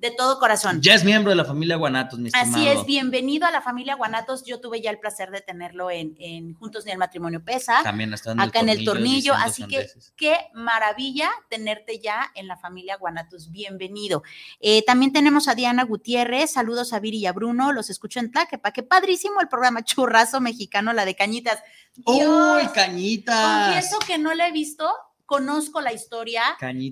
[0.04, 0.82] de todo corazón.
[0.82, 2.54] Ya es miembro de la familia Guanatos, mi estimado.
[2.54, 4.44] Así es, bienvenido a la familia Guanatos.
[4.44, 7.82] Yo tuve ya el placer de tenerlo en, Juntos ni el Matrimonio Pesa.
[7.82, 9.32] También está en acá en el tornillo.
[9.32, 13.50] Así que qué maravilla tenerte ya en la familia Guanatos.
[13.50, 14.22] Bienvenido.
[14.60, 16.52] Eh, también tenemos a Diana Gutiérrez.
[16.52, 17.72] Saludos a Viri y a Bruno.
[17.72, 18.72] Los escucho en Tlaquepa.
[18.72, 21.62] Qué padrísimo el programa Churrazo Mexicano, la de Cañitas.
[22.04, 23.72] ¡Uy, Cañitas!
[23.72, 24.86] Confieso que no la he visto.
[25.24, 26.42] Conozco la historia.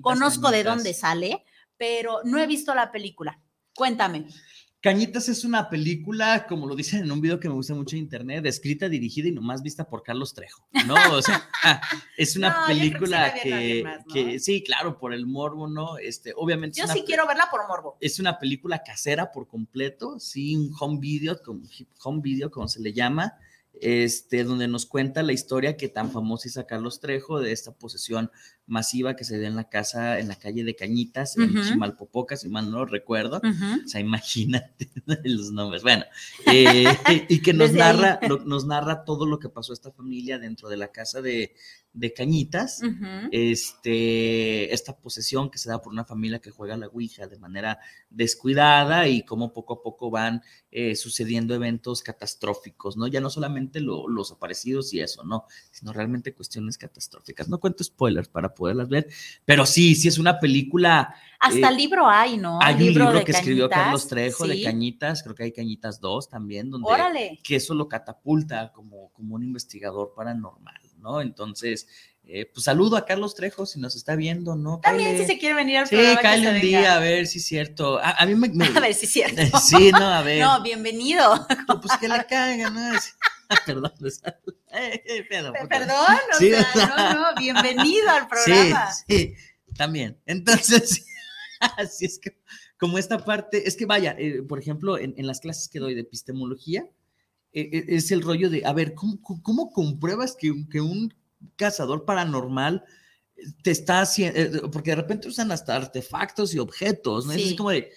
[0.01, 1.45] conozco de dónde sale
[1.83, 3.37] pero no he visto la película.
[3.75, 4.25] Cuéntame.
[4.79, 8.03] Cañitas es una película, como lo dicen en un video que me gusta mucho en
[8.03, 10.95] internet, escrita, dirigida y nomás vista por Carlos Trejo, ¿no?
[11.11, 11.49] O sea,
[12.17, 15.97] es una película que, sí, claro, por el morbo, ¿no?
[15.97, 16.79] Este, obviamente.
[16.79, 17.97] Yo sí quiero verla por morbo.
[17.99, 21.37] Es una película casera por completo, sí, un home video,
[22.01, 23.37] home video, como se le llama
[23.81, 28.31] este, donde nos cuenta la historia que tan famosa hizo Carlos Trejo de esta posesión
[28.65, 32.49] masiva que se dio en la casa, en la calle de Cañitas, en Chimalpopoca, si
[32.49, 33.41] mal no lo recuerdo.
[33.43, 34.89] O sea, imagínate
[35.23, 35.83] los nombres.
[35.83, 36.05] Bueno,
[36.51, 36.85] eh,
[37.29, 40.77] y que nos narra, nos narra todo lo que pasó a esta familia dentro de
[40.77, 41.55] la casa de,
[41.93, 42.81] de Cañitas,
[43.31, 47.79] este, esta posesión que se da por una familia que juega la Ouija de manera
[48.09, 53.05] descuidada y cómo poco a poco van eh, sucediendo eventos catastróficos, ¿no?
[53.05, 55.45] Ya no solamente los aparecidos y eso, ¿no?
[55.69, 57.47] Sino realmente cuestiones catastróficas.
[57.47, 59.07] No cuento spoilers para poderlas ver,
[59.45, 61.15] pero sí, sí es una película.
[61.39, 62.59] Hasta eh, libro hay, ¿no?
[62.61, 66.69] Hay un libro, que escribió Carlos Trejo de Cañitas, creo que hay Cañitas 2 también,
[66.69, 70.81] donde que eso lo catapulta como, como un investigador paranormal.
[71.03, 71.21] ¿no?
[71.21, 71.87] Entonces,
[72.25, 74.79] eh, pues saludo a Carlos Trejo si nos está viendo, ¿no?
[74.79, 76.19] También si se quiere venir al sí, programa.
[76.19, 77.99] Sí, cállate un día a ver si es cierto.
[78.01, 79.59] A, mí me, A ver si es cierto.
[79.59, 80.41] sí, no, a ver.
[80.41, 81.45] No, bienvenido.
[81.81, 82.93] Pues que la caga, ¿no?
[83.65, 83.93] Perdón,
[84.73, 88.91] eh, eh, pedo, Perdón, o sea, no, no, bienvenido al programa.
[88.91, 89.35] Sí, sí,
[89.75, 90.19] también.
[90.25, 91.05] Entonces,
[91.77, 92.37] así es que,
[92.77, 94.15] como esta parte, es que vaya,
[94.47, 96.89] por ejemplo, en, en las clases que doy de epistemología,
[97.53, 101.13] e, e, es el rollo de, a ver, ¿cómo, cómo compruebas que, que, un
[101.55, 102.83] cazador paranormal
[103.63, 107.33] te está haciendo, eh, porque de repente usan hasta artefactos y objetos, ¿no?
[107.33, 107.91] Es como de,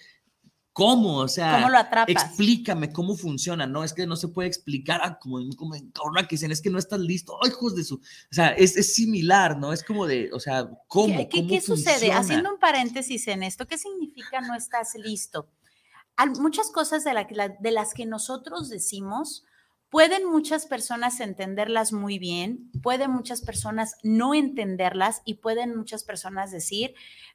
[0.77, 1.21] ¿cómo?
[1.21, 2.11] O sea, ¿cómo lo atrapas?
[2.11, 3.83] Explícame cómo funciona, ¿no?
[3.83, 6.79] Es que no se puede explicar, ah, como, como en que dicen, es que no
[6.79, 7.95] estás listo, ¡ay, hijos de su!
[7.95, 8.01] O
[8.35, 9.73] sea, es, es similar, ¿no?
[9.73, 11.17] Es como de, o sea, ¿cómo?
[11.31, 12.13] ¿Qué, ¿Cómo qué sucede?
[12.13, 15.49] Haciendo un paréntesis en esto, ¿qué significa no estás listo?
[16.39, 17.13] muchas cosas de,
[17.59, 19.45] de las que nosotros decimos
[19.89, 26.51] Pueden muchas personas entenderlas muy bien, pueden muchas personas no entenderlas y pueden muchas personas
[26.51, 26.95] decir,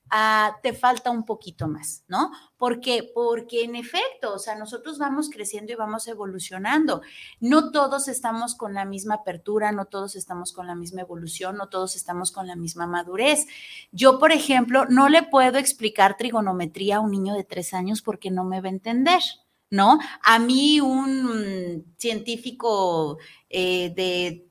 [0.10, 2.32] ah, te falta un poquito más, ¿no?
[2.58, 7.02] Porque, porque en efecto, o sea, nosotros vamos creciendo y vamos evolucionando.
[7.40, 11.70] No todos estamos con la misma apertura, no todos estamos con la misma evolución, no
[11.70, 13.48] todos estamos con la misma madurez.
[13.94, 18.30] Yo, por ejemplo, no le puedo explicar trigonometría a un niño de tres años porque
[18.30, 19.22] no me va a entender.
[19.71, 19.99] ¿No?
[20.21, 23.17] A mí un científico
[23.49, 24.45] eh, de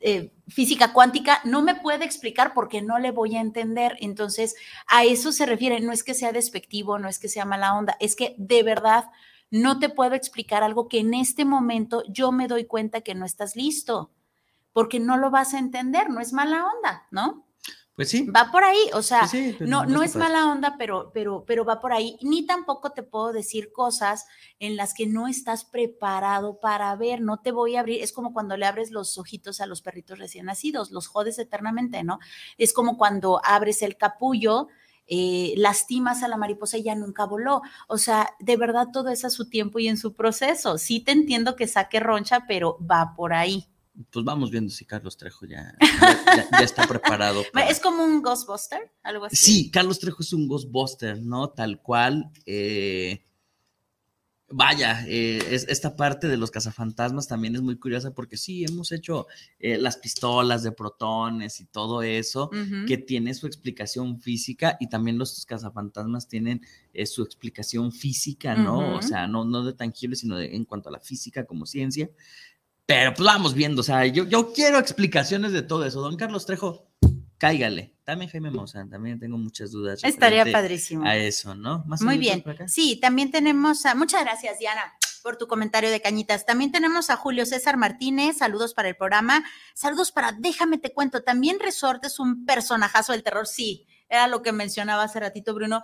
[0.00, 3.96] eh, física cuántica no me puede explicar porque no le voy a entender.
[4.00, 4.54] Entonces,
[4.86, 5.80] a eso se refiere.
[5.80, 9.06] No es que sea despectivo, no es que sea mala onda, es que de verdad
[9.50, 13.24] no te puedo explicar algo que en este momento yo me doy cuenta que no
[13.24, 14.10] estás listo,
[14.72, 17.46] porque no lo vas a entender, no es mala onda, ¿no?
[17.94, 18.26] Pues sí.
[18.26, 21.80] Va por ahí, o sea, pues no, no es mala onda, pero, pero, pero va
[21.80, 22.18] por ahí.
[22.22, 24.26] Ni tampoco te puedo decir cosas
[24.58, 28.02] en las que no estás preparado para ver, no te voy a abrir.
[28.02, 32.02] Es como cuando le abres los ojitos a los perritos recién nacidos, los jodes eternamente,
[32.02, 32.18] ¿no?
[32.58, 34.68] Es como cuando abres el capullo.
[35.06, 37.60] Eh, lastimas a la mariposa y ya nunca voló.
[37.88, 40.78] O sea, de verdad todo es a su tiempo y en su proceso.
[40.78, 43.68] Sí te entiendo que saque roncha, pero va por ahí
[44.10, 47.42] pues vamos viendo si Carlos Trejo ya, ya, está preparado.
[47.68, 48.90] ¿Es como un Ghostbuster?
[49.02, 49.36] Algo así.
[49.36, 51.50] Sí, Carlos Trejo es un Ghostbuster, ¿no?
[51.50, 52.30] Tal cual.
[52.44, 53.22] Eh,
[54.48, 59.26] vaya, eh, esta parte de los cazafantasmas también es muy curiosa porque sí, hemos hecho
[59.60, 62.50] eh, las pistolas de protones y todo eso,
[62.86, 66.62] que tiene su explicación física y también los cazafantasmas tienen
[67.06, 68.96] su explicación física, ¿no?
[68.96, 72.10] O sea, no, no de tangible, sino en cuanto a la física como ciencia.
[72.86, 76.00] Pero pues vamos viendo, o sea, yo, yo quiero explicaciones de todo eso.
[76.00, 76.90] Don Carlos Trejo,
[77.38, 77.96] cáigale.
[78.04, 80.04] También Jaime Moza, también tengo muchas dudas.
[80.04, 81.06] Estaría padrísimo.
[81.06, 81.84] A eso, ¿no?
[82.00, 82.44] Muy bien.
[82.66, 84.82] Sí, también tenemos a, muchas gracias, Diana
[85.24, 86.44] por tu comentario de cañitas.
[86.44, 89.42] También tenemos a Julio César Martínez, saludos para el programa,
[89.72, 94.42] saludos para Déjame te cuento, también Resorte es un personajazo del terror, sí, era lo
[94.42, 95.82] que mencionaba hace ratito Bruno,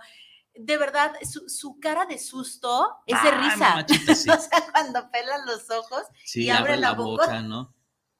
[0.55, 1.13] de verdad,
[1.47, 3.85] su, cara de susto es de risa.
[4.11, 7.73] o sea, cuando pelan los ojos y abre, la, boca, ¿no?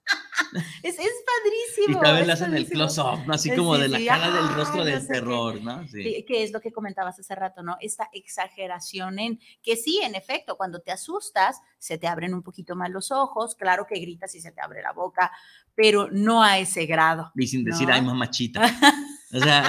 [0.83, 1.99] es, padrísimo.
[1.99, 5.61] Y también le hacen el close-up, Así como de la cara del rostro del terror,
[5.61, 5.87] ¿no?
[5.87, 6.25] Sí.
[6.27, 7.77] Que es lo que comentabas hace rato, ¿no?
[7.79, 12.75] Esta exageración en que sí, en efecto, cuando te asustas, se te abren un poquito
[12.75, 15.31] más los ojos, claro que gritas y se te abre la boca,
[15.75, 17.31] pero no a ese grado.
[17.35, 18.61] Y sin decir, ay, mamachita.
[19.33, 19.63] O sea.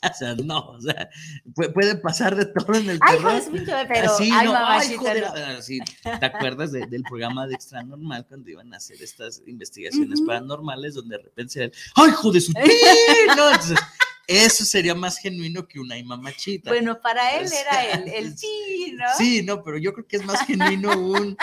[0.10, 1.08] o sea, no, o sea,
[1.54, 3.32] puede, pasar de todo en el terror.
[3.32, 4.96] Ay, pero, así, ay, no, ay,
[6.02, 11.16] ¿te acuerdas del programa de Extra Normal cuando iban a hacer estas investigaciones paranormales donde
[11.16, 12.52] de repente se ay, joder, su
[13.36, 13.78] no, entonces,
[14.28, 16.70] eso sería más genuino que una mamachita.
[16.70, 19.06] Bueno, para él era el, el sí, ¿no?
[19.16, 21.36] Sí, no, pero yo creo que es más genuino un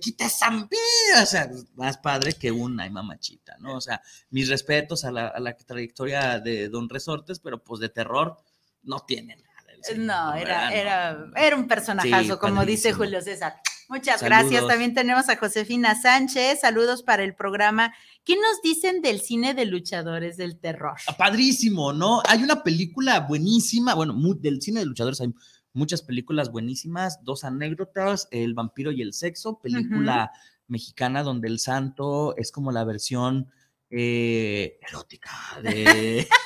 [0.00, 0.76] quita zambi,
[1.20, 3.76] o sea, más padre que un ay mamachita, ¿no?
[3.76, 7.88] O sea, mis respetos a la, a la trayectoria de Don Resortes, pero pues de
[7.88, 8.36] terror
[8.82, 9.48] no tiene nada.
[9.96, 13.54] No, era, era, era un personajazo, como dice Julio César.
[13.90, 14.64] Muchas gracias.
[14.68, 16.60] También tenemos a Josefina Sánchez.
[16.60, 17.92] Saludos para el programa.
[18.24, 20.94] ¿Qué nos dicen del cine de luchadores del terror?
[21.08, 22.22] Ah, padrísimo, ¿no?
[22.28, 25.34] Hay una película buenísima, bueno, del cine de luchadores hay
[25.72, 30.30] muchas películas buenísimas, dos anécdotas, El vampiro y el sexo, película
[30.68, 33.50] mexicana donde el santo es como la versión
[33.90, 35.32] eh, erótica
[35.64, 36.28] de...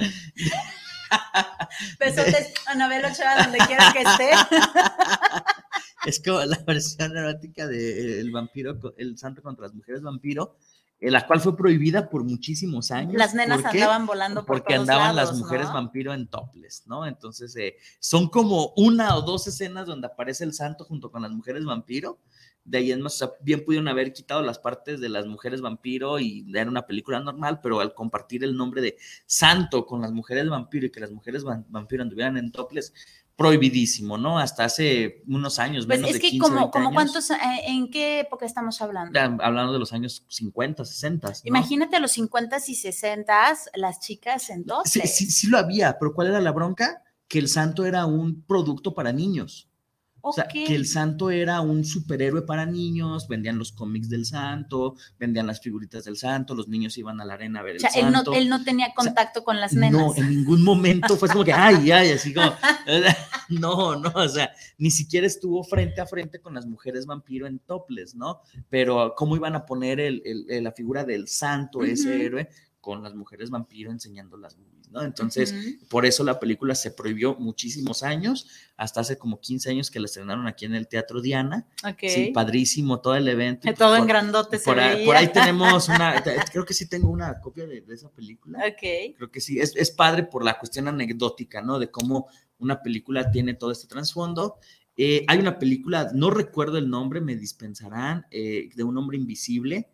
[1.98, 4.30] Besotes, Anabel Ochoa, donde quiera que esté.
[6.06, 10.56] es como la versión erótica de El vampiro, El santo contra las mujeres vampiro,
[11.00, 13.14] la cual fue prohibida por muchísimos años.
[13.14, 17.06] Las nenas andaban volando por Porque andaban las mujeres vampiro en toples, ¿no?
[17.06, 21.30] Entonces, eh, son como una o dos escenas donde aparece el santo junto con las
[21.30, 22.18] mujeres vampiro.
[22.62, 26.44] De ahí en más, bien pudieron haber quitado las partes de las mujeres vampiro y
[26.54, 30.86] era una película normal, pero al compartir el nombre de santo con las mujeres vampiro
[30.86, 32.92] y que las mujeres vampiro anduvieran en toples,
[33.40, 34.38] prohibidísimo, ¿no?
[34.38, 37.36] Hasta hace unos años, pues es que como, como cuántos, eh,
[37.68, 39.18] ¿en qué época estamos hablando?
[39.18, 41.32] hablando de los años 50, 60.
[41.44, 44.82] Imagínate a los 50 y 60 las chicas en dos.
[44.84, 47.02] Sí, sí, sí lo había, pero ¿cuál era la bronca?
[47.28, 49.69] Que el santo era un producto para niños.
[50.22, 54.96] O sea, que el santo era un superhéroe para niños, vendían los cómics del santo,
[55.18, 57.88] vendían las figuritas del santo, los niños iban a la arena a ver el o
[57.88, 59.92] sea, Él no, él no tenía contacto con las nenas.
[59.92, 62.52] No, en ningún momento fue como que, ay, ay, así como,
[63.48, 67.58] no, no, o sea, ni siquiera estuvo frente a frente con las mujeres vampiro en
[67.58, 68.40] toples, ¿no?
[68.68, 72.48] Pero cómo iban a poner el, la figura del santo, ese héroe,
[72.80, 75.02] con las mujeres vampiro enseñando las movies, ¿no?
[75.02, 75.54] Entonces,
[75.88, 80.06] por eso la película se prohibió muchísimos años, hasta hace como 15 años que la
[80.06, 81.66] estrenaron aquí en el Teatro Diana.
[81.98, 83.72] Sí, padrísimo todo el evento.
[83.74, 87.66] Todo en grandote por, se por ahí tenemos una, creo que sí tengo una copia
[87.66, 88.58] de, esa película.
[88.60, 89.16] Ok.
[89.16, 91.78] Creo que sí, es, es padre por la cuestión anecdótica, ¿no?
[91.78, 92.28] De cómo
[92.58, 94.58] una película tiene todo este trasfondo.
[94.96, 99.88] Eh, hay una película, no recuerdo el nombre, me dispensarán, eh, de un hombre invisible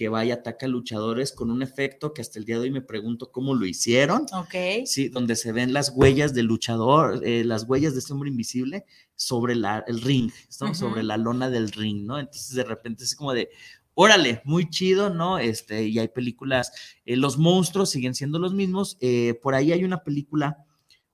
[0.00, 2.70] que va y ataca a luchadores con un efecto que hasta el día de hoy
[2.70, 4.22] me pregunto cómo lo hicieron.
[4.32, 4.86] Ok.
[4.86, 8.86] Sí, donde se ven las huellas del luchador, eh, las huellas de este hombre invisible
[9.14, 12.18] sobre la, el ring, sobre la lona del ring, ¿no?
[12.18, 13.50] Entonces de repente es como de,
[13.92, 15.38] órale, muy chido, ¿no?
[15.38, 16.72] Este, y hay películas,
[17.04, 18.96] eh, los monstruos siguen siendo los mismos.
[19.02, 20.64] Eh, por ahí hay una película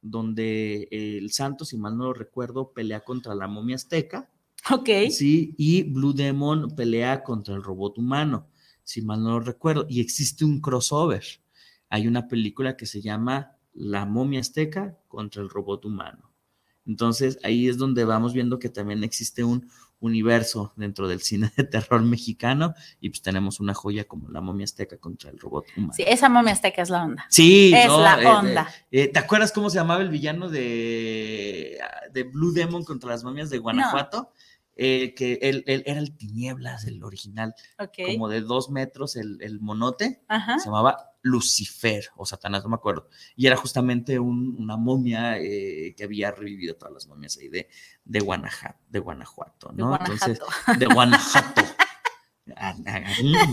[0.01, 4.30] donde el santo, si mal no lo recuerdo, pelea contra la momia azteca.
[4.70, 4.91] Ok.
[5.11, 8.47] Sí, y Blue Demon pelea contra el robot humano
[8.87, 11.24] si mal no recuerdo, y existe un crossover.
[11.91, 16.30] Hay una película que se llama La momia azteca contra el robot humano.
[16.87, 19.68] Entonces ahí es donde vamos viendo que también existe un
[19.99, 24.64] universo dentro del cine de terror mexicano y pues tenemos una joya como la momia
[24.64, 25.93] azteca contra el robot humano.
[25.97, 27.26] Sí, esa momia azteca es la onda.
[27.28, 28.68] Sí, es la eh, onda.
[28.93, 31.76] Eh, ¿Te acuerdas cómo se llamaba el villano de,
[32.12, 34.30] de Blue Demon contra las momias de Guanajuato?
[34.78, 37.54] Eh, que él, era el Tinieblas, el original,
[38.12, 40.20] como de dos metros el, monote,
[40.58, 46.04] se llamaba Lucifer o Satanás, no me acuerdo, y era justamente una momia eh, que
[46.04, 47.70] había revivido todas las momias ahí de,
[48.04, 49.96] de, Guanajuato, de Guanajuato, ¿no?
[49.98, 50.40] Entonces,
[50.78, 51.62] de Guanajuato.
[52.54, 53.02] Ah, ah,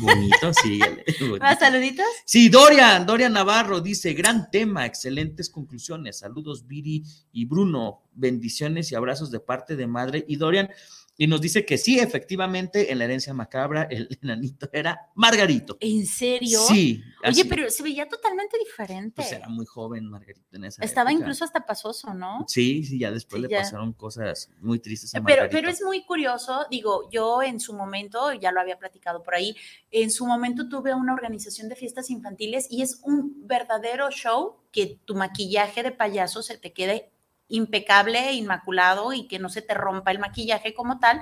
[0.02, 0.80] bonito, sí.
[1.40, 2.06] ¿Más saluditos?
[2.26, 6.20] Sí, Dorian, Dorian Navarro dice, gran tema, excelentes conclusiones.
[6.20, 8.04] Saludos, Viri y Bruno.
[8.14, 10.24] Bendiciones y abrazos de parte de madre.
[10.28, 10.70] Y Dorian,
[11.16, 15.78] y nos dice que sí, efectivamente, en la herencia macabra, el enanito era Margarito.
[15.80, 16.60] ¿En serio?
[16.68, 17.04] Sí.
[17.24, 19.16] Oye, pero se veía totalmente diferente.
[19.16, 22.46] Pues era muy joven Margarito en esa Estaba incluso hasta pasoso, ¿no?
[22.48, 25.50] Sí, sí, ya después le pasaron cosas muy tristes a Margarito.
[25.52, 29.36] Pero, pero es muy curioso, digo, yo en su momento, ya lo había platicado por
[29.36, 29.56] ahí,
[29.92, 35.00] en su momento tuve una organización de fiestas infantiles y es un verdadero show que
[35.06, 37.13] tu maquillaje de payaso se te quede
[37.54, 41.22] impecable, inmaculado y que no se te rompa el maquillaje como tal,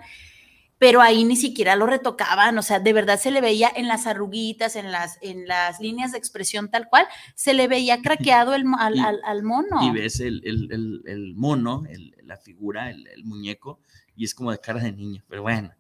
[0.78, 4.08] pero ahí ni siquiera lo retocaban, o sea, de verdad se le veía en las
[4.08, 7.06] arruguitas, en las, en las líneas de expresión tal cual,
[7.36, 9.84] se le veía craqueado el, al, mono.
[9.84, 11.84] Y ves el, mono,
[12.24, 13.80] la figura, el, muñeco,
[14.16, 15.72] y es como de cara de niño, pero bueno.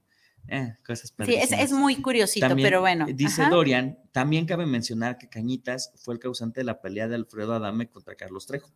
[0.48, 3.06] Eh, cosas sí, es, muy curiosito, pero bueno.
[3.08, 7.54] Dice Dorian, también cabe mencionar que Cañitas fue el causante de la pelea de Alfredo
[7.54, 8.72] Adame contra Carlos Trejo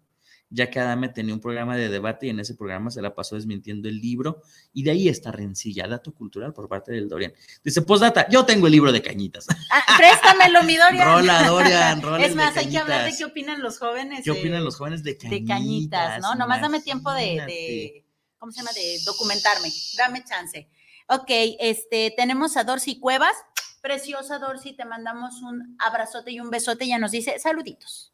[0.50, 3.36] ya que Adame tenía un programa de debate y en ese programa se la pasó
[3.36, 4.42] desmintiendo el libro
[4.74, 7.34] y de ahí esta rencilla, dato cultural por parte del Dorian.
[7.64, 9.48] Dice, postdata, yo tengo el libro de cañitas.
[9.72, 11.06] Ah, préstamelo, mi Dorian.
[11.06, 12.26] Rola, Dorian, rola.
[12.26, 14.24] Es más, hay que hablar de qué opinan los jóvenes.
[14.24, 15.40] ¿Qué opinan los jóvenes de cañitas?
[15.40, 16.36] De cañitas, ¿no?
[16.36, 18.06] Nomás dame tiempo de,
[18.38, 18.72] ¿cómo se llama?
[18.74, 19.70] De documentarme.
[19.98, 20.70] Dame chance.
[21.08, 21.30] Ok,
[21.60, 23.36] este, tenemos a Dorcy Cuevas.
[23.82, 26.88] Preciosa Dorcy, te mandamos un abrazote y un besote.
[26.88, 28.14] Ya nos dice saluditos.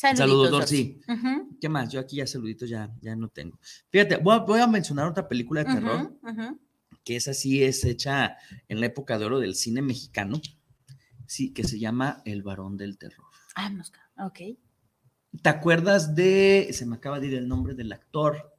[0.00, 0.98] Saludos, Dorcy.
[1.60, 1.92] ¿Qué más?
[1.92, 3.58] Yo aquí ya saluditos ya, ya no tengo.
[3.90, 6.18] Fíjate, voy a, mencionar otra película de terror,
[7.04, 8.36] que es así, es hecha
[8.68, 10.40] en la época de oro del cine mexicano,
[11.26, 13.26] sí, que se llama El varón del terror.
[13.54, 13.70] Ah,
[14.24, 14.40] ok.
[15.42, 18.56] ¿Te acuerdas de, se me acaba de ir el nombre del actor?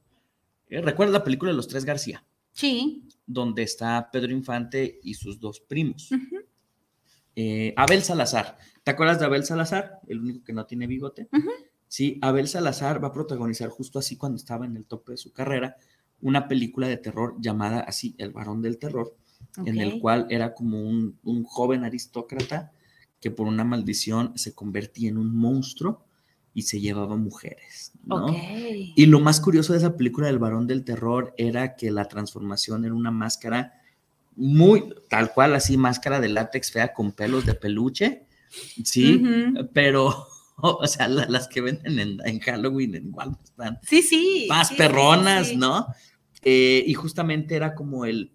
[0.68, 2.24] Eh, ¿Recuerdas la película de Los Tres García?
[2.52, 3.08] Sí.
[3.26, 6.08] Donde está Pedro Infante y sus dos primos.
[7.36, 8.58] Eh, Abel Salazar.
[8.82, 10.00] ¿Te acuerdas de Abel Salazar?
[10.06, 11.28] El único que no tiene bigote.
[11.88, 15.32] Sí, Abel Salazar va a protagonizar justo así cuando estaba en el tope de su
[15.32, 15.76] carrera
[16.22, 19.14] una película de terror llamada así El varón del terror,
[19.66, 22.72] en el cual era como un, joven aristócrata
[23.20, 26.06] que por una maldición se convertía en un monstruo
[26.54, 27.92] y se llevaba mujeres.
[28.96, 32.84] Y lo más curioso de esa película del varón del terror era que la transformación
[32.84, 33.74] era una máscara
[34.36, 38.26] muy tal cual, así, máscara de látex fea con pelos de peluche,
[38.84, 39.22] sí,
[39.72, 40.26] pero,
[40.56, 45.86] o sea, las que venden en, Halloween en Walmart están sí, sí, más perronas, ¿no?
[46.42, 48.32] Eh, y justamente era como el,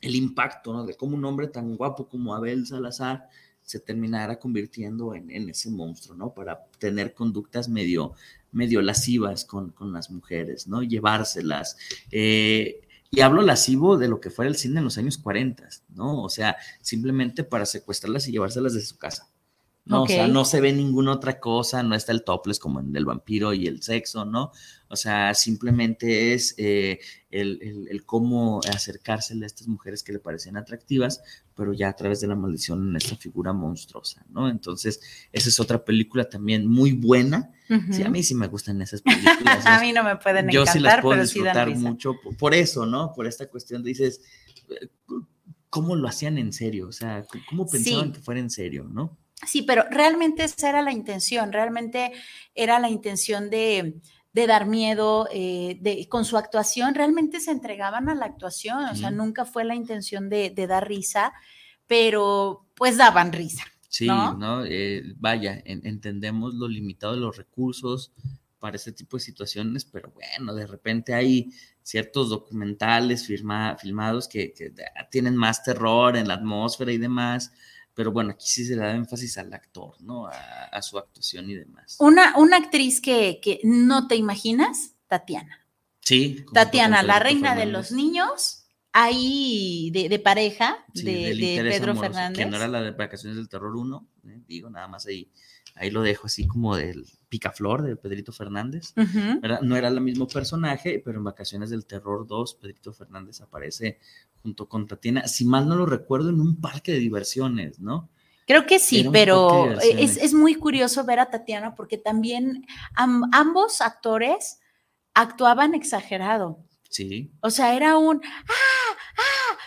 [0.00, 0.84] el impacto, ¿no?
[0.84, 3.28] De cómo un hombre tan guapo como Abel Salazar
[3.62, 6.34] se terminara convirtiendo en, ese monstruo, ¿no?
[6.34, 8.12] Para tener conductas medio,
[8.52, 10.82] medio lascivas con, con las mujeres, ¿no?
[10.82, 11.76] Llevárselas.
[12.10, 12.83] Eh,
[13.14, 16.22] y hablo lascivo de lo que fuera el cine en los años 40, ¿no?
[16.22, 19.28] O sea, simplemente para secuestrarlas y llevárselas de su casa.
[19.84, 20.04] ¿no?
[20.04, 23.04] O sea, no se ve ninguna otra cosa, no está el topless como en el
[23.04, 24.50] vampiro y el sexo, ¿no?
[24.88, 27.00] O sea, simplemente es eh,
[27.30, 31.22] el, cómo acercársele a estas mujeres que le parecían atractivas
[31.54, 34.48] pero ya a través de la maldición en esta figura monstruosa, ¿no?
[34.48, 35.00] Entonces,
[35.32, 37.50] esa es otra película también muy buena.
[37.90, 39.64] Sí, a mí sí me gustan esas películas.
[39.66, 43.12] a mí no me pueden encantar, Yo sí las puedo disfrutar mucho por, eso, ¿no?
[43.14, 44.20] Por esta cuestión de, dices,
[45.70, 46.88] ¿cómo lo hacían en serio?
[46.88, 49.16] O sea, ¿cómo pensaban que fuera en serio, no?
[49.46, 52.12] Sí, pero realmente esa era la intención, realmente
[52.54, 53.96] era la intención de,
[54.34, 59.10] dar miedo, eh, de, con su actuación, realmente se entregaban a la actuación, o sea,
[59.10, 61.32] nunca fue la intención de, dar risa,
[61.86, 63.62] pero pues daban risa.
[63.88, 64.64] Sí, ¿no?
[64.64, 68.12] Eh, vaya, entendemos lo limitado de los recursos
[68.58, 71.50] para este tipo de situaciones, pero bueno, de repente hay
[71.82, 74.72] ciertos documentales filmados que, que
[75.10, 77.52] tienen más terror en la atmósfera y demás
[77.94, 80.26] pero bueno, aquí sí se le da énfasis al actor, ¿no?
[80.26, 81.96] A, su actuación y demás.
[82.00, 85.64] Una, una actriz que, que, no te imaginas, Tatiana.
[86.00, 86.44] Sí.
[86.52, 92.38] Tatiana, la reina de los niños, ahí de, pareja de, Pedro Fernández.
[92.38, 94.42] Que no era la de Vacaciones del Terror 1, ¿eh?
[94.46, 95.30] digo, nada más ahí,
[95.74, 98.94] ahí lo dejo así como del Picaflor de Pedrito Fernández.
[99.62, 103.98] No era el mismo personaje, pero en Vacaciones del Terror 2, Pedrito Fernández aparece
[104.42, 108.10] junto con Tatiana, si mal no lo recuerdo, en un parque de diversiones, ¿no?
[108.46, 114.60] Creo que sí, pero es, muy curioso ver a Tatiana porque también ambos actores
[115.14, 116.58] actuaban exagerado.
[116.90, 117.32] Sí.
[117.40, 118.83] O sea, era un, ah, ah,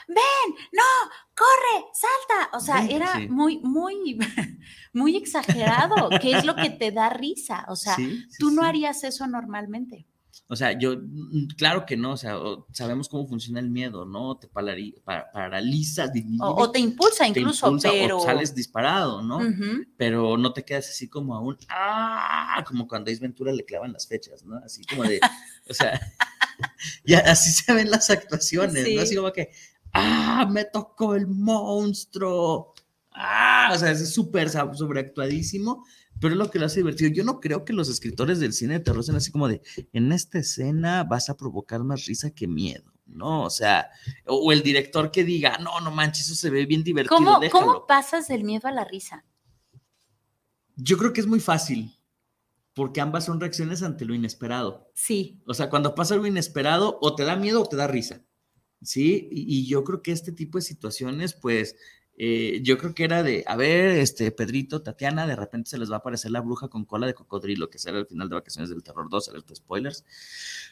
[0.08, 2.58] ven, no, corre, salta.
[2.58, 4.18] O sea, era muy, muy,
[4.94, 7.66] muy exagerado, que es lo que te da risa.
[7.70, 7.96] O sea,
[8.40, 10.06] tú no harías eso normalmente.
[10.50, 12.38] O sea, yo, mm, claro que no, o sea,
[12.72, 14.38] sabemos cómo funciona el miedo, ¿no?
[14.38, 16.10] Te paraliza.
[16.40, 18.18] O, te impulsa incluso, pero...
[18.20, 19.40] O sales disparado, ¿no?
[19.98, 22.64] Pero no te quedas así como aún, ¡ah!
[22.66, 24.58] Como cuando a Ventura le clavan las fechas, ¿no?
[24.58, 25.20] Así como de,
[25.70, 26.00] o sea,
[27.06, 29.02] ya así se ven las actuaciones, ¿no?
[29.02, 29.52] Así como que,
[29.98, 30.48] ¡ah!
[30.50, 32.74] Me tocó el monstruo.
[33.12, 33.72] ¡Ah!
[33.74, 35.84] O sea, es súper sobreactuadísimo
[36.20, 37.12] pero es lo que lo hace divertido.
[37.12, 39.62] Yo no creo que los escritores del cine de terror sean así como de,
[39.94, 43.44] en esta escena vas a provocar más risa que miedo, ¿no?
[43.44, 43.90] O sea,
[44.26, 47.18] o, el director que diga, no, no manches, eso se ve bien divertido.
[47.18, 49.26] ¿Cómo, ¿Cómo pasas del miedo a la risa?
[50.76, 51.98] Yo creo que es muy fácil,
[52.74, 54.92] porque ambas son reacciones ante lo inesperado.
[54.94, 55.42] Sí.
[55.48, 58.22] O sea, cuando pasa algo inesperado, o te da miedo o te da risa.
[58.82, 59.28] ¿Sí?
[59.32, 61.76] y, yo creo que este tipo de situaciones, pues,
[62.20, 65.92] eh, yo creo que era de, a ver, este Pedrito, Tatiana, de repente se les
[65.92, 68.72] va a aparecer la bruja con cola de cocodrilo, que será el final de Vacaciones
[68.72, 70.04] del Terror 2, alerta spoilers,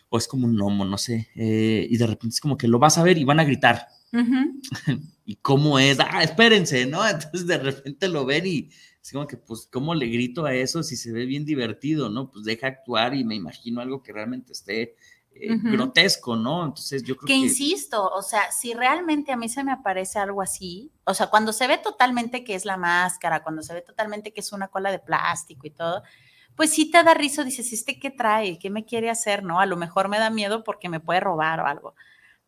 [0.09, 2.79] o es como un gnomo, no sé, eh, y de repente es como que lo
[2.79, 3.87] vas a ver y van a gritar.
[5.25, 5.99] ¿Y cómo es?
[5.99, 7.07] Ah, espérense, ¿no?
[7.07, 8.69] Entonces de repente lo ven y
[9.03, 12.31] es como que, pues, ¿cómo le grito a eso si se ve bien divertido, ¿no?
[12.31, 14.95] Pues deja actuar y me imagino algo que realmente esté
[15.37, 16.63] eh, grotesco, ¿no?
[16.63, 17.33] Entonces yo creo que...
[17.33, 21.27] Que insisto, o sea, si realmente a mí se me aparece algo así, o sea,
[21.27, 24.69] cuando se ve totalmente que es la máscara, cuando se ve totalmente que es una
[24.69, 26.03] cola de plástico y todo,
[26.55, 28.57] pues sí te da risa, dices, ¿este qué trae?
[28.59, 29.43] ¿Qué me quiere hacer?
[29.43, 29.59] ¿No?
[29.59, 31.95] A lo mejor me da miedo porque me puede robar o algo.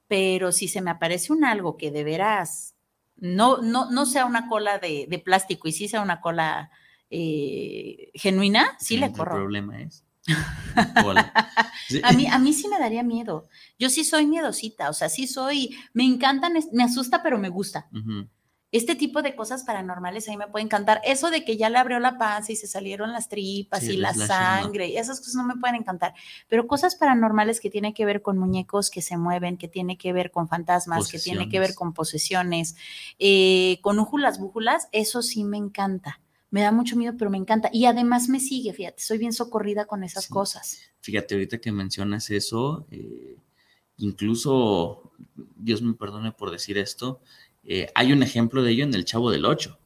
[0.07, 2.75] Pero si se me aparece un algo que de veras
[3.17, 6.71] no, no, no sea una cola de, plástico y sí sea una cola
[7.09, 9.35] eh, genuina, sí, le corro.
[9.35, 10.06] El problema es
[12.03, 13.47] a, mí, a mí sí me daría miedo.
[13.79, 17.87] Yo sí soy miedosita, o sea, sí soy, me encantan, me asusta, pero me gusta.
[18.69, 20.99] Este tipo de cosas paranormales a mí me puede encantar.
[21.05, 24.13] Eso de que ya le abrió la panza y se salieron las tripas y la
[24.13, 26.13] sangre, y esas cosas no me pueden encantar.
[26.49, 30.11] Pero cosas paranormales que tienen que ver con muñecos que se mueven, que tiene que
[30.11, 32.75] ver con fantasmas, que tiene que ver con posesiones,
[33.19, 36.19] eh, con újulas, bújulas, eso sí me encanta
[36.49, 37.69] me da mucho miedo, pero me encanta.
[37.73, 40.79] Y además me sigue, fíjate, soy bien socorrida con esas cosas.
[41.01, 43.37] Fíjate, ahorita que mencionas eso, eh,
[43.97, 45.11] incluso,
[45.55, 47.21] Dios me perdone por decir esto,
[47.63, 49.79] eh, hay un ejemplo de ello en El Chavo del Ocho.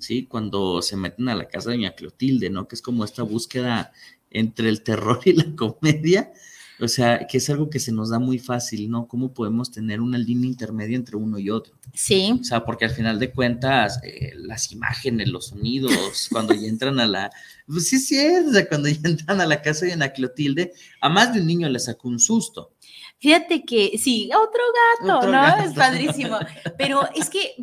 [0.00, 0.26] ¿Sí?
[0.26, 2.66] Cuando se meten a la casa de Doña Clotilde, ¿no?
[2.66, 3.92] Que es como esta búsqueda
[4.28, 6.32] entre el terror y la comedia.
[6.80, 9.08] O sea, que es algo que se nos da muy fácil, ¿no?
[9.08, 11.74] ¿Cómo podemos tener una línea intermedia entre uno y otro?
[11.94, 12.38] Sí.
[12.38, 17.00] O sea, porque al final de cuentas, eh, las imágenes, los sonidos, cuando ya entran
[17.00, 17.30] a la.
[17.66, 21.08] Pues sí, sí, o sea, cuando ya entran a la casa de Ana Clotilde, a
[21.08, 22.72] más de un niño le sacó un susto.
[23.18, 24.62] Fíjate que, sí, otro
[25.00, 25.64] gato, ¿no?
[25.64, 26.38] Es padrísimo.
[26.76, 27.54] Pero es que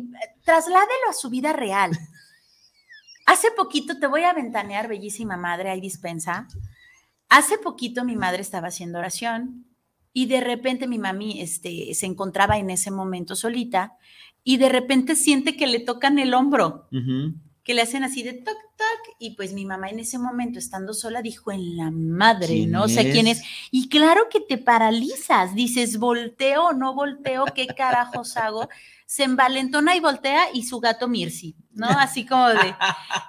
[0.44, 1.92] trasládelo a su vida real.
[3.26, 6.46] Hace poquito te voy a ventanear, bellísima madre, hay dispensa.
[7.34, 9.66] Hace poquito mi madre estaba haciendo oración
[10.12, 13.94] y de repente mi mami este, se encontraba en ese momento solita
[14.44, 16.88] y de repente siente que le tocan el hombro,
[17.64, 19.16] que le hacen así de toc, tac.
[19.18, 22.84] Y pues mi mamá en ese momento, estando sola, dijo en la madre, ¿no?
[22.84, 23.42] O sea, ¿quién es?
[23.72, 28.68] Y claro que te paralizas, dices, volteo no volteo, ¿qué carajos hago?
[29.06, 31.86] Se envalentona y voltea y su gato Mirsi, ¿no?
[31.86, 32.74] Así como de,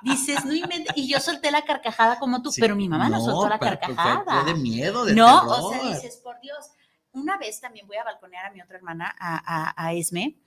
[0.03, 0.95] dices, no inventes.
[0.95, 4.23] Y yo solté la carcajada como tú, pero mi mamá no, soltó la carcajada.
[4.23, 6.71] Fue de miedo, de No, o sea, dices, por Dios.
[7.11, 10.37] Una vez también voy a balconear a mi otra hermana, a, a, a Esme.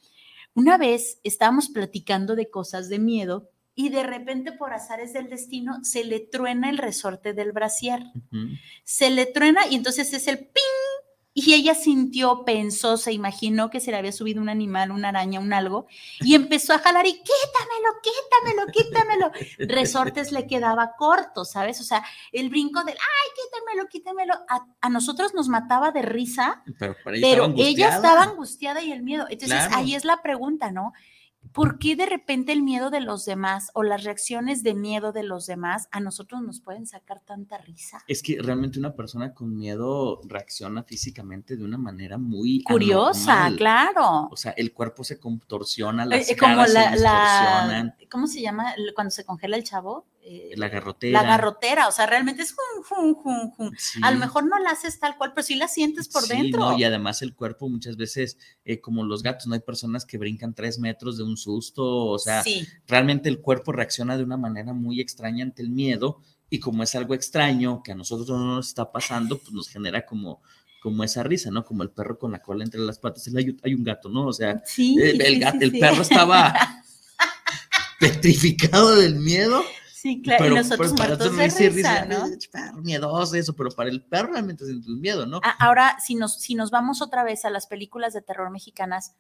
[0.55, 5.79] Una vez estábamos platicando de cosas de miedo y de repente por azares del destino
[5.85, 8.03] se le truena el resorte del brasier.
[8.83, 10.88] Se le truena y entonces es el ping
[11.45, 15.41] y ella sintió, pensó, se imaginó que se le había subido un animal, una araña,
[15.41, 15.87] un algo,
[16.21, 19.73] y empezó a jalar y quítamelo, quítamelo, quítamelo.
[19.73, 21.81] Resortes le quedaba corto, ¿sabes?
[21.81, 24.35] O sea, el brinco del, ay, quítamelo, quítamelo,
[24.81, 26.63] a, nosotros nos mataba de risa,
[27.05, 29.27] pero, ella estaba angustiada y el miedo.
[29.31, 30.93] Entonces ahí es la pregunta, ¿no?
[31.53, 35.23] ¿Por qué de repente el miedo de los demás o las reacciones de miedo de
[35.23, 38.03] los demás a nosotros nos pueden sacar tanta risa?
[38.07, 44.29] Es que realmente una persona con miedo reacciona físicamente de una manera muy curiosa, claro.
[44.31, 49.25] O sea, el cuerpo se contorsiona, las eh, como la, ¿cómo se llama cuando se
[49.25, 50.07] congela el chavo?
[50.31, 51.23] Eh, la garrotera.
[51.23, 52.55] La garrotera, o sea, realmente es
[54.03, 56.77] A lo mejor no la haces tal cual, pero sí la sientes por sí, dentro.
[56.77, 60.53] y además el cuerpo muchas veces, eh, como los gatos, no hay personas que brincan
[60.53, 62.45] tres metros de un susto, o sea,
[62.87, 66.21] realmente el cuerpo reacciona de una manera muy extraña ante el miedo
[66.51, 70.05] y como es algo extraño que a nosotros no nos está pasando, pues nos genera
[70.05, 70.43] como
[70.83, 71.65] como esa risa, ¿no?
[71.65, 73.29] Como el perro con la cola entre las patas,
[73.65, 74.27] hay un gato, ¿no?
[74.27, 76.55] O sea, el, el perro estaba
[77.99, 79.65] petrificado del miedo
[80.01, 82.29] Sí, claro, y nosotros pues, muertos de risa, ¿no?
[82.83, 85.41] Miedoso eso, pero para el perro realmente es un miedo, ¿no?
[85.59, 89.17] Ahora, si nos, si nos vamos otra vez a las películas de terror mexicanas,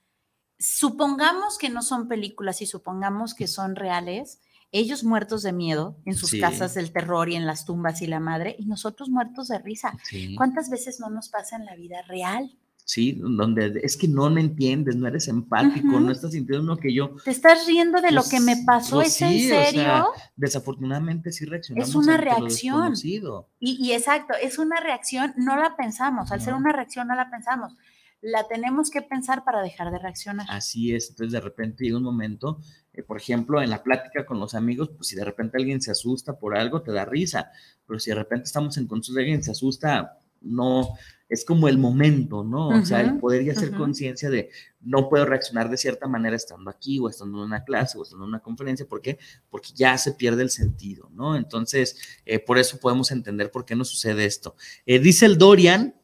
[0.56, 4.38] supongamos que no son películas y supongamos que son reales,
[4.70, 8.20] ellos muertos de miedo en sus casas del terror y en las tumbas y la
[8.20, 9.98] madre, y nosotros muertos de risa.
[10.36, 12.56] ¿Cuántas veces no nos pasa en la vida real?
[12.88, 13.20] ¿Sí?
[13.20, 17.16] Donde es que no me entiendes, no eres empático, no estás sintiendo lo que yo...
[17.22, 20.06] Te estás riendo de lo que me pasó, pues ¿es en serio?
[20.36, 21.90] desafortunadamente sí reaccionamos.
[21.90, 22.94] Es una reacción.
[23.02, 23.28] Y,
[23.60, 27.74] y, exacto, es una reacción, no la pensamos, al ser una reacción no la pensamos,
[28.22, 30.46] la tenemos que pensar para dejar de reaccionar.
[30.48, 32.58] Así es, entonces de repente llega un momento,
[32.94, 35.90] eh, por ejemplo, en la plática con los amigos, pues si de repente alguien se
[35.90, 37.50] asusta por algo, te da risa,
[37.86, 40.94] pero si de repente estamos en consulta y alguien se asusta, no,
[41.28, 42.68] es como el momento, ¿no?
[42.68, 46.70] o sea, el poder ya hacer conciencia de no puedo reaccionar de cierta manera estando
[46.70, 49.18] aquí o estando en una clase o estando en una conferencia, ¿por qué?
[49.50, 51.36] Porque ya se pierde el sentido, ¿no?
[51.36, 54.56] Entonces, eh, por eso podemos entender por qué no sucede esto.
[54.86, 55.94] Eh, dice el Dorian,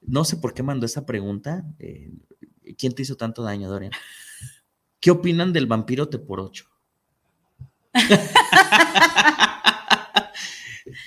[0.00, 2.12] no sé por qué mandó esa pregunta, eh,
[2.76, 3.92] ¿quién te hizo tanto daño, Dorian?
[5.00, 6.66] ¿Qué opinan del vampiro te por ocho?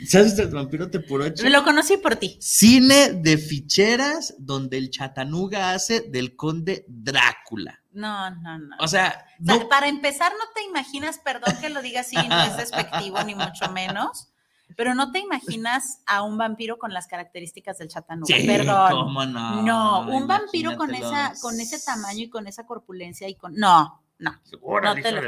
[0.08, 1.48] ¿Sabes el vampiro te por ocho?
[1.48, 2.38] Lo conocí por ti.
[2.42, 7.82] Cine de ficheras donde el Chatanuga hace del conde Drácula.
[7.92, 8.76] No, no, no.
[8.80, 9.26] O sea,
[9.70, 13.70] para empezar, no te imaginas, perdón que lo diga así, no es despectivo ni mucho
[13.72, 14.30] menos,
[14.76, 18.36] pero no te imaginas a un vampiro con las características del Chatanuga.
[18.36, 18.92] Sí, perdón.
[18.92, 19.62] ¿cómo no?
[19.62, 23.56] No, un vampiro con esa, con ese tamaño y con esa corpulencia y con.
[23.56, 24.01] No.
[24.22, 24.40] No,
[24.82, 25.22] no te, lo,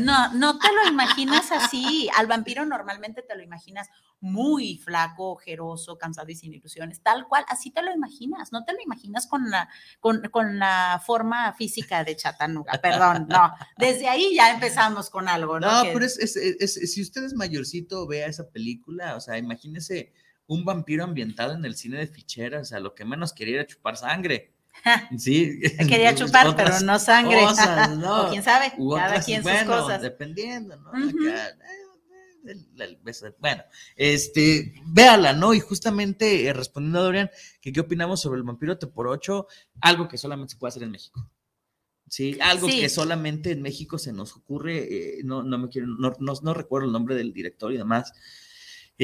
[0.00, 2.10] no, no te lo imaginas así.
[2.16, 3.88] Al vampiro normalmente te lo imaginas
[4.18, 8.72] muy flaco, ojeroso, cansado y sin ilusiones, tal cual, así te lo imaginas, no te
[8.72, 9.68] lo imaginas con la,
[10.00, 15.60] con, con la forma física de Chatanuga, perdón, no, desde ahí ya empezamos con algo,
[15.60, 15.84] ¿no?
[15.84, 20.12] No, pero es, es, es, si usted es mayorcito, vea esa película, o sea, imagínese
[20.46, 23.66] un vampiro ambientado en el cine de ficheras, o sea, lo que menos quería era
[23.66, 24.51] chupar sangre.
[25.18, 25.60] Sí.
[25.88, 27.44] Quería chupar, pero no sangre.
[27.46, 30.02] o quién sabe, cada quien sus cosas.
[30.02, 30.90] Dependiendo, ¿no?
[33.38, 33.62] bueno,
[33.96, 35.54] este, véala, ¿no?
[35.54, 39.46] Y justamente eh, respondiendo a Dorian, que qué opinamos sobre el vampiro te por ocho,
[39.80, 41.30] algo que solamente se puede hacer en México.
[42.08, 46.12] Sí, algo que solamente en México se nos ocurre, eh, no, no me quiero, no,
[46.18, 48.12] no, recuerdo el nombre del director y demás,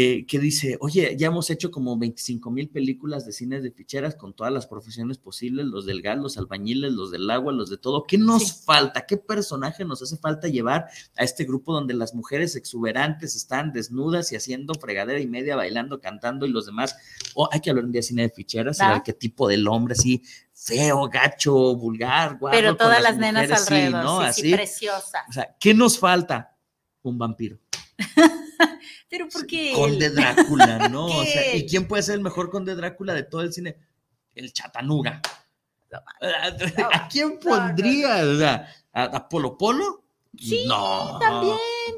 [0.01, 4.14] eh, que dice, oye, ya hemos hecho como 25 mil películas de cines de ficheras
[4.14, 7.78] con todas las profesiones posibles, los del gas, los albañiles, los del agua, los de
[7.78, 8.05] todo.
[8.05, 9.07] ¿Qué nos falta?
[9.07, 10.86] ¿Qué personaje nos hace falta llevar
[11.16, 16.01] a este grupo donde las mujeres exuberantes están desnudas y haciendo fregadera y media, bailando,
[16.01, 16.94] cantando y los demás?
[17.34, 20.22] O hay que hablar un día de cine de ficheras, qué tipo del hombre así
[20.55, 22.57] feo, gacho, vulgar, guapo.
[22.57, 24.20] Pero todas las, nenas alrededor, ¿no?
[24.20, 25.24] así, preciosa.
[25.28, 26.57] O sea, ¿qué nos falta?
[27.03, 27.59] Un vampiro.
[29.09, 29.72] Pero porque.
[29.74, 31.06] Conde Drácula, ¿no?
[31.06, 33.78] O sea, ¿y quién puede ser el mejor Conde Drácula de todo el cine?
[34.34, 35.20] El Chatanuga.
[36.92, 38.22] ¿A quién pondría?
[38.24, 40.04] o sea, ¿a, Polo Polo?
[40.36, 41.56] Sí, no, también.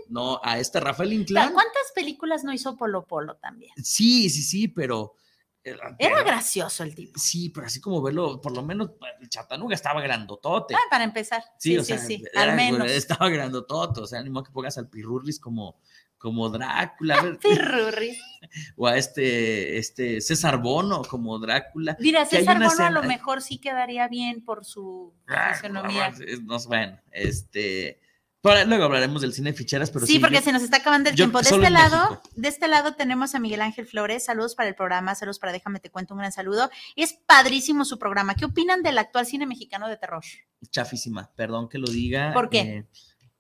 [0.09, 1.53] No, a este Rafael Inclán.
[1.53, 3.73] ¿Cuántas películas no hizo Polo Polo también?
[3.83, 5.17] Sí, sí, sí, pero
[5.63, 7.19] era, gracioso el tipo.
[7.19, 10.75] Sí, pero así como verlo, por lo menos el Chatanuga estaba grandotote.
[10.75, 11.43] Ah, para empezar.
[11.59, 12.91] Sí, sí, sí, al menos.
[12.91, 15.79] Estaba grandotote, o sea, ni modo que pongas al Pirurris como,
[16.21, 17.39] como Drácula.
[17.41, 18.19] Pirurris.
[18.77, 21.97] O a este, este César Bono como Drácula.
[22.01, 26.13] Mira, César Bono a lo mejor sí quedaría bien por su ah, fisonomía.
[26.43, 28.01] No, bueno, este
[28.43, 30.19] luego hablaremos del cine ficheras, pero sí.
[30.19, 31.43] porque se nos está acabando el tiempo.
[31.43, 34.25] De este lado, de este lado tenemos a Miguel Ángel Flores.
[34.25, 36.71] Saludos para el programa, saludos para Déjame te cuento un gran saludo.
[36.97, 38.35] Es padrísimo su programa.
[38.35, 40.25] ¿Qué opinan del actual cine mexicano de terror?
[40.71, 42.33] Chafísima, perdón que lo diga.
[42.33, 42.61] ¿Por qué?
[42.61, 42.85] Eh,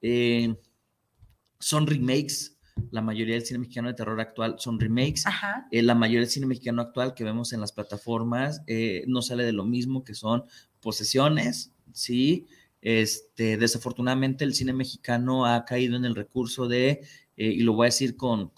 [0.02, 0.54] eh,
[1.58, 2.58] son remakes.
[2.90, 5.24] La mayoría del cine mexicano de terror actual son remakes.
[5.70, 8.62] Eh, la mayoría del cine mexicano actual que vemos en las plataformas
[9.06, 10.44] no sale de lo mismo que son
[10.80, 12.46] posesiones, ¿sí?
[12.82, 17.02] Este, desafortunadamente el cine mexicano ha caído en el recurso de,
[17.36, 18.52] eh, y lo voy a decir con,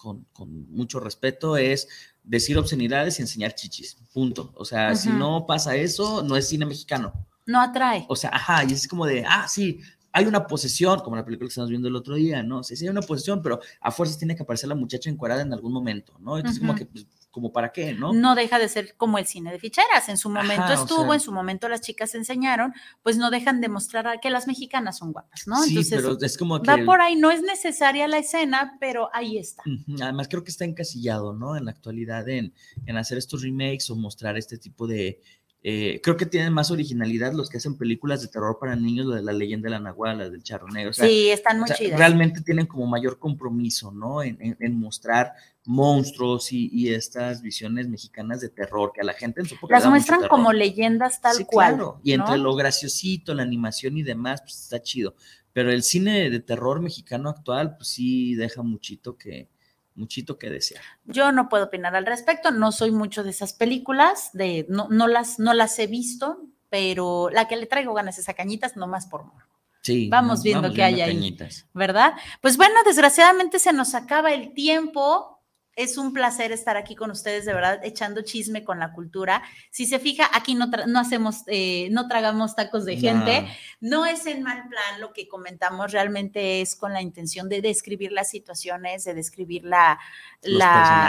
[0.68, 1.88] mucho respeto, es
[2.22, 4.52] decir obscenidades y enseñar chichis, punto.
[4.54, 7.12] O sea, si no pasa eso, no es cine mexicano.
[7.46, 8.06] No atrae.
[8.08, 9.80] O sea, ajá, y es como de, ah, sí,
[10.12, 12.62] hay una posesión, como la película que estamos viendo el otro día, ¿no?
[12.62, 15.52] Sí, sí hay una posesión, pero a fuerzas tiene que aparecer la muchacha encuadrada en
[15.52, 16.36] algún momento, ¿no?
[16.36, 18.12] Entonces, como que, pues, como para qué, ¿no?
[18.12, 20.10] No deja de ser como el cine de ficheras.
[20.10, 24.20] En su momento estuvo, en su momento las chicas enseñaron, pues no dejan de mostrar
[24.20, 25.62] que las mexicanas son guapas, ¿no?
[25.62, 26.70] Sí, pero es como que.
[26.70, 29.62] Va por ahí, no es necesaria la escena, pero ahí está.
[30.02, 31.56] Además, creo que está encasillado, ¿no?
[31.56, 32.52] En la actualidad en,
[32.84, 35.22] en hacer estos remakes o mostrar este tipo de
[35.64, 39.22] eh, creo que tienen más originalidad los que hacen películas de terror para niños, de
[39.22, 40.92] la leyenda de la Nahuala, del Charro Negro.
[40.92, 41.98] sí, están muy chidas.
[41.98, 44.24] Realmente tienen como mayor compromiso, ¿no?
[44.24, 44.36] En,
[44.76, 45.34] mostrar
[45.64, 50.26] monstruos y, estas visiones mexicanas de terror que a la gente en su Las muestran
[50.26, 51.74] como leyendas tal cual.
[51.74, 52.00] Claro.
[52.02, 55.14] Y entre lo graciosito, la animación y demás, pues está chido.
[55.52, 59.48] Pero el cine de terror mexicano actual, pues sí deja muchito que,
[59.94, 60.82] muchito que desear.
[61.04, 65.08] Yo no puedo opinar al respecto, no soy mucho de esas películas, de, no, no,
[65.08, 66.40] las, no las he visto,
[66.70, 69.52] pero la que le traigo ganas es a Cañitas, nomás por morbo.
[69.82, 71.36] Sí, vamos viendo qué hay ahí,
[71.74, 72.14] ¿verdad?
[72.40, 75.41] Pues bueno, desgraciadamente se nos acaba el tiempo.
[75.74, 79.42] Es un placer estar aquí con ustedes, de verdad, echando chisme con la cultura.
[79.70, 83.48] Si se fija, aquí no, no hacemos, eh, no tragamos tacos de gente.
[83.80, 84.04] No.
[84.04, 88.28] es en mal plan lo que comentamos, realmente es con la intención de describir las
[88.28, 89.98] situaciones, de describir la,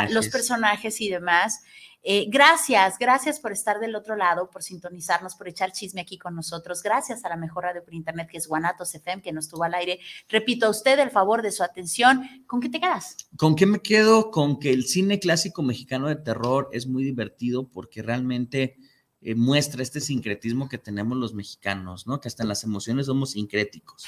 [0.10, 1.64] los personajes y demás.
[2.06, 6.36] Eh, gracias, gracias por estar del otro lado, por sintonizarnos, por echar chisme aquí con
[6.36, 6.84] nosotros.
[6.84, 9.74] Gracias a la mejor radio por internet que es Guanatos FM, que nos tuvo al
[9.74, 10.00] aire.
[10.28, 12.28] Repito a usted el favor de su atención.
[12.46, 13.16] ¿Con qué te quedas?
[13.38, 14.32] ¿Con qué me quedo?
[14.32, 18.76] Con que el cine clásico mexicano de terror es muy divertido porque realmente
[19.22, 22.20] eh, muestra este sincretismo que tenemos los mexicanos, ¿no?
[22.20, 24.04] Que hasta en las emociones somos sincréticos.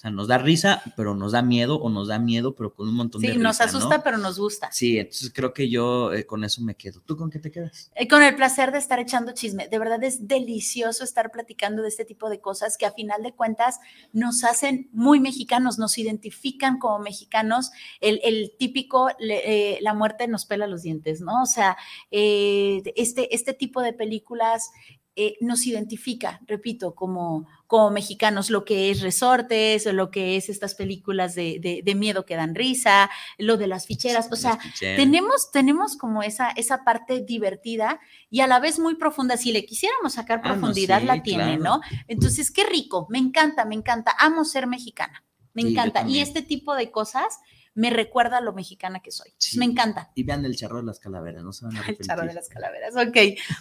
[0.00, 2.88] O sea, nos da risa, pero nos da miedo, o nos da miedo, pero con
[2.88, 3.38] un montón de risa.
[3.38, 4.72] Sí, nos asusta, pero nos gusta.
[4.72, 7.02] Sí, entonces creo que yo eh, con eso me quedo.
[7.02, 7.90] ¿Tú con qué te quedas?
[7.94, 9.68] Eh, con el placer de estar echando chisme.
[9.68, 13.34] De verdad es delicioso estar platicando de este tipo de cosas que a final de
[13.34, 13.78] cuentas
[14.14, 17.70] nos hacen muy mexicanos, nos identifican como mexicanos.
[18.00, 21.42] El, típico, eh, la muerte nos pela los dientes, ¿no?
[21.42, 21.76] O sea,
[22.10, 24.70] este, este tipo de películas
[25.16, 30.74] eh, nos identifica, repito, como, como mexicanos, lo que es resortes, lo que es estas
[30.74, 36.22] películas de, miedo que dan risa, lo de las ficheras, o sea, tenemos, tenemos como
[36.22, 38.00] esa, esa parte divertida
[38.30, 39.36] y a la vez muy profunda.
[39.36, 41.80] Si le quisiéramos sacar ah, profundidad, la tiene, ¿no?
[42.06, 46.06] Entonces, qué rico, me encanta, me encanta, amo ser mexicana, me encanta.
[46.06, 47.40] Y este tipo de cosas
[47.74, 49.32] me recuerda a lo mexicana que soy.
[49.56, 50.10] Me encanta.
[50.14, 52.48] Y vean el charro de las calaveras, no se van a El charro de las
[52.48, 53.16] calaveras, ok.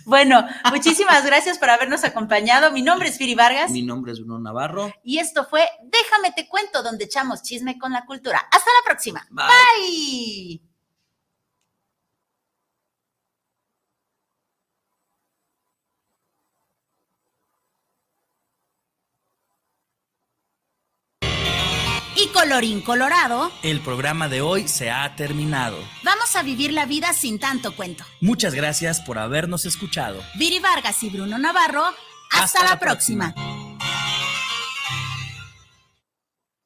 [0.05, 2.71] Bueno, muchísimas gracias por habernos acompañado.
[2.71, 3.71] Mi nombre es Firi Vargas.
[3.71, 4.91] Mi nombre es Bruno Navarro.
[5.03, 8.39] Y esto fue Déjame te cuento, donde echamos chisme con la cultura.
[8.51, 9.27] Hasta la próxima.
[9.31, 10.68] Bye.
[22.15, 23.51] Y colorín colorado.
[23.61, 25.77] El programa de hoy se ha terminado.
[26.03, 28.03] Vamos a vivir la vida sin tanto cuento.
[28.19, 30.21] Muchas gracias por habernos escuchado.
[30.35, 31.83] Viri Vargas y Bruno Navarro.
[32.31, 33.33] Hasta, la, próxima.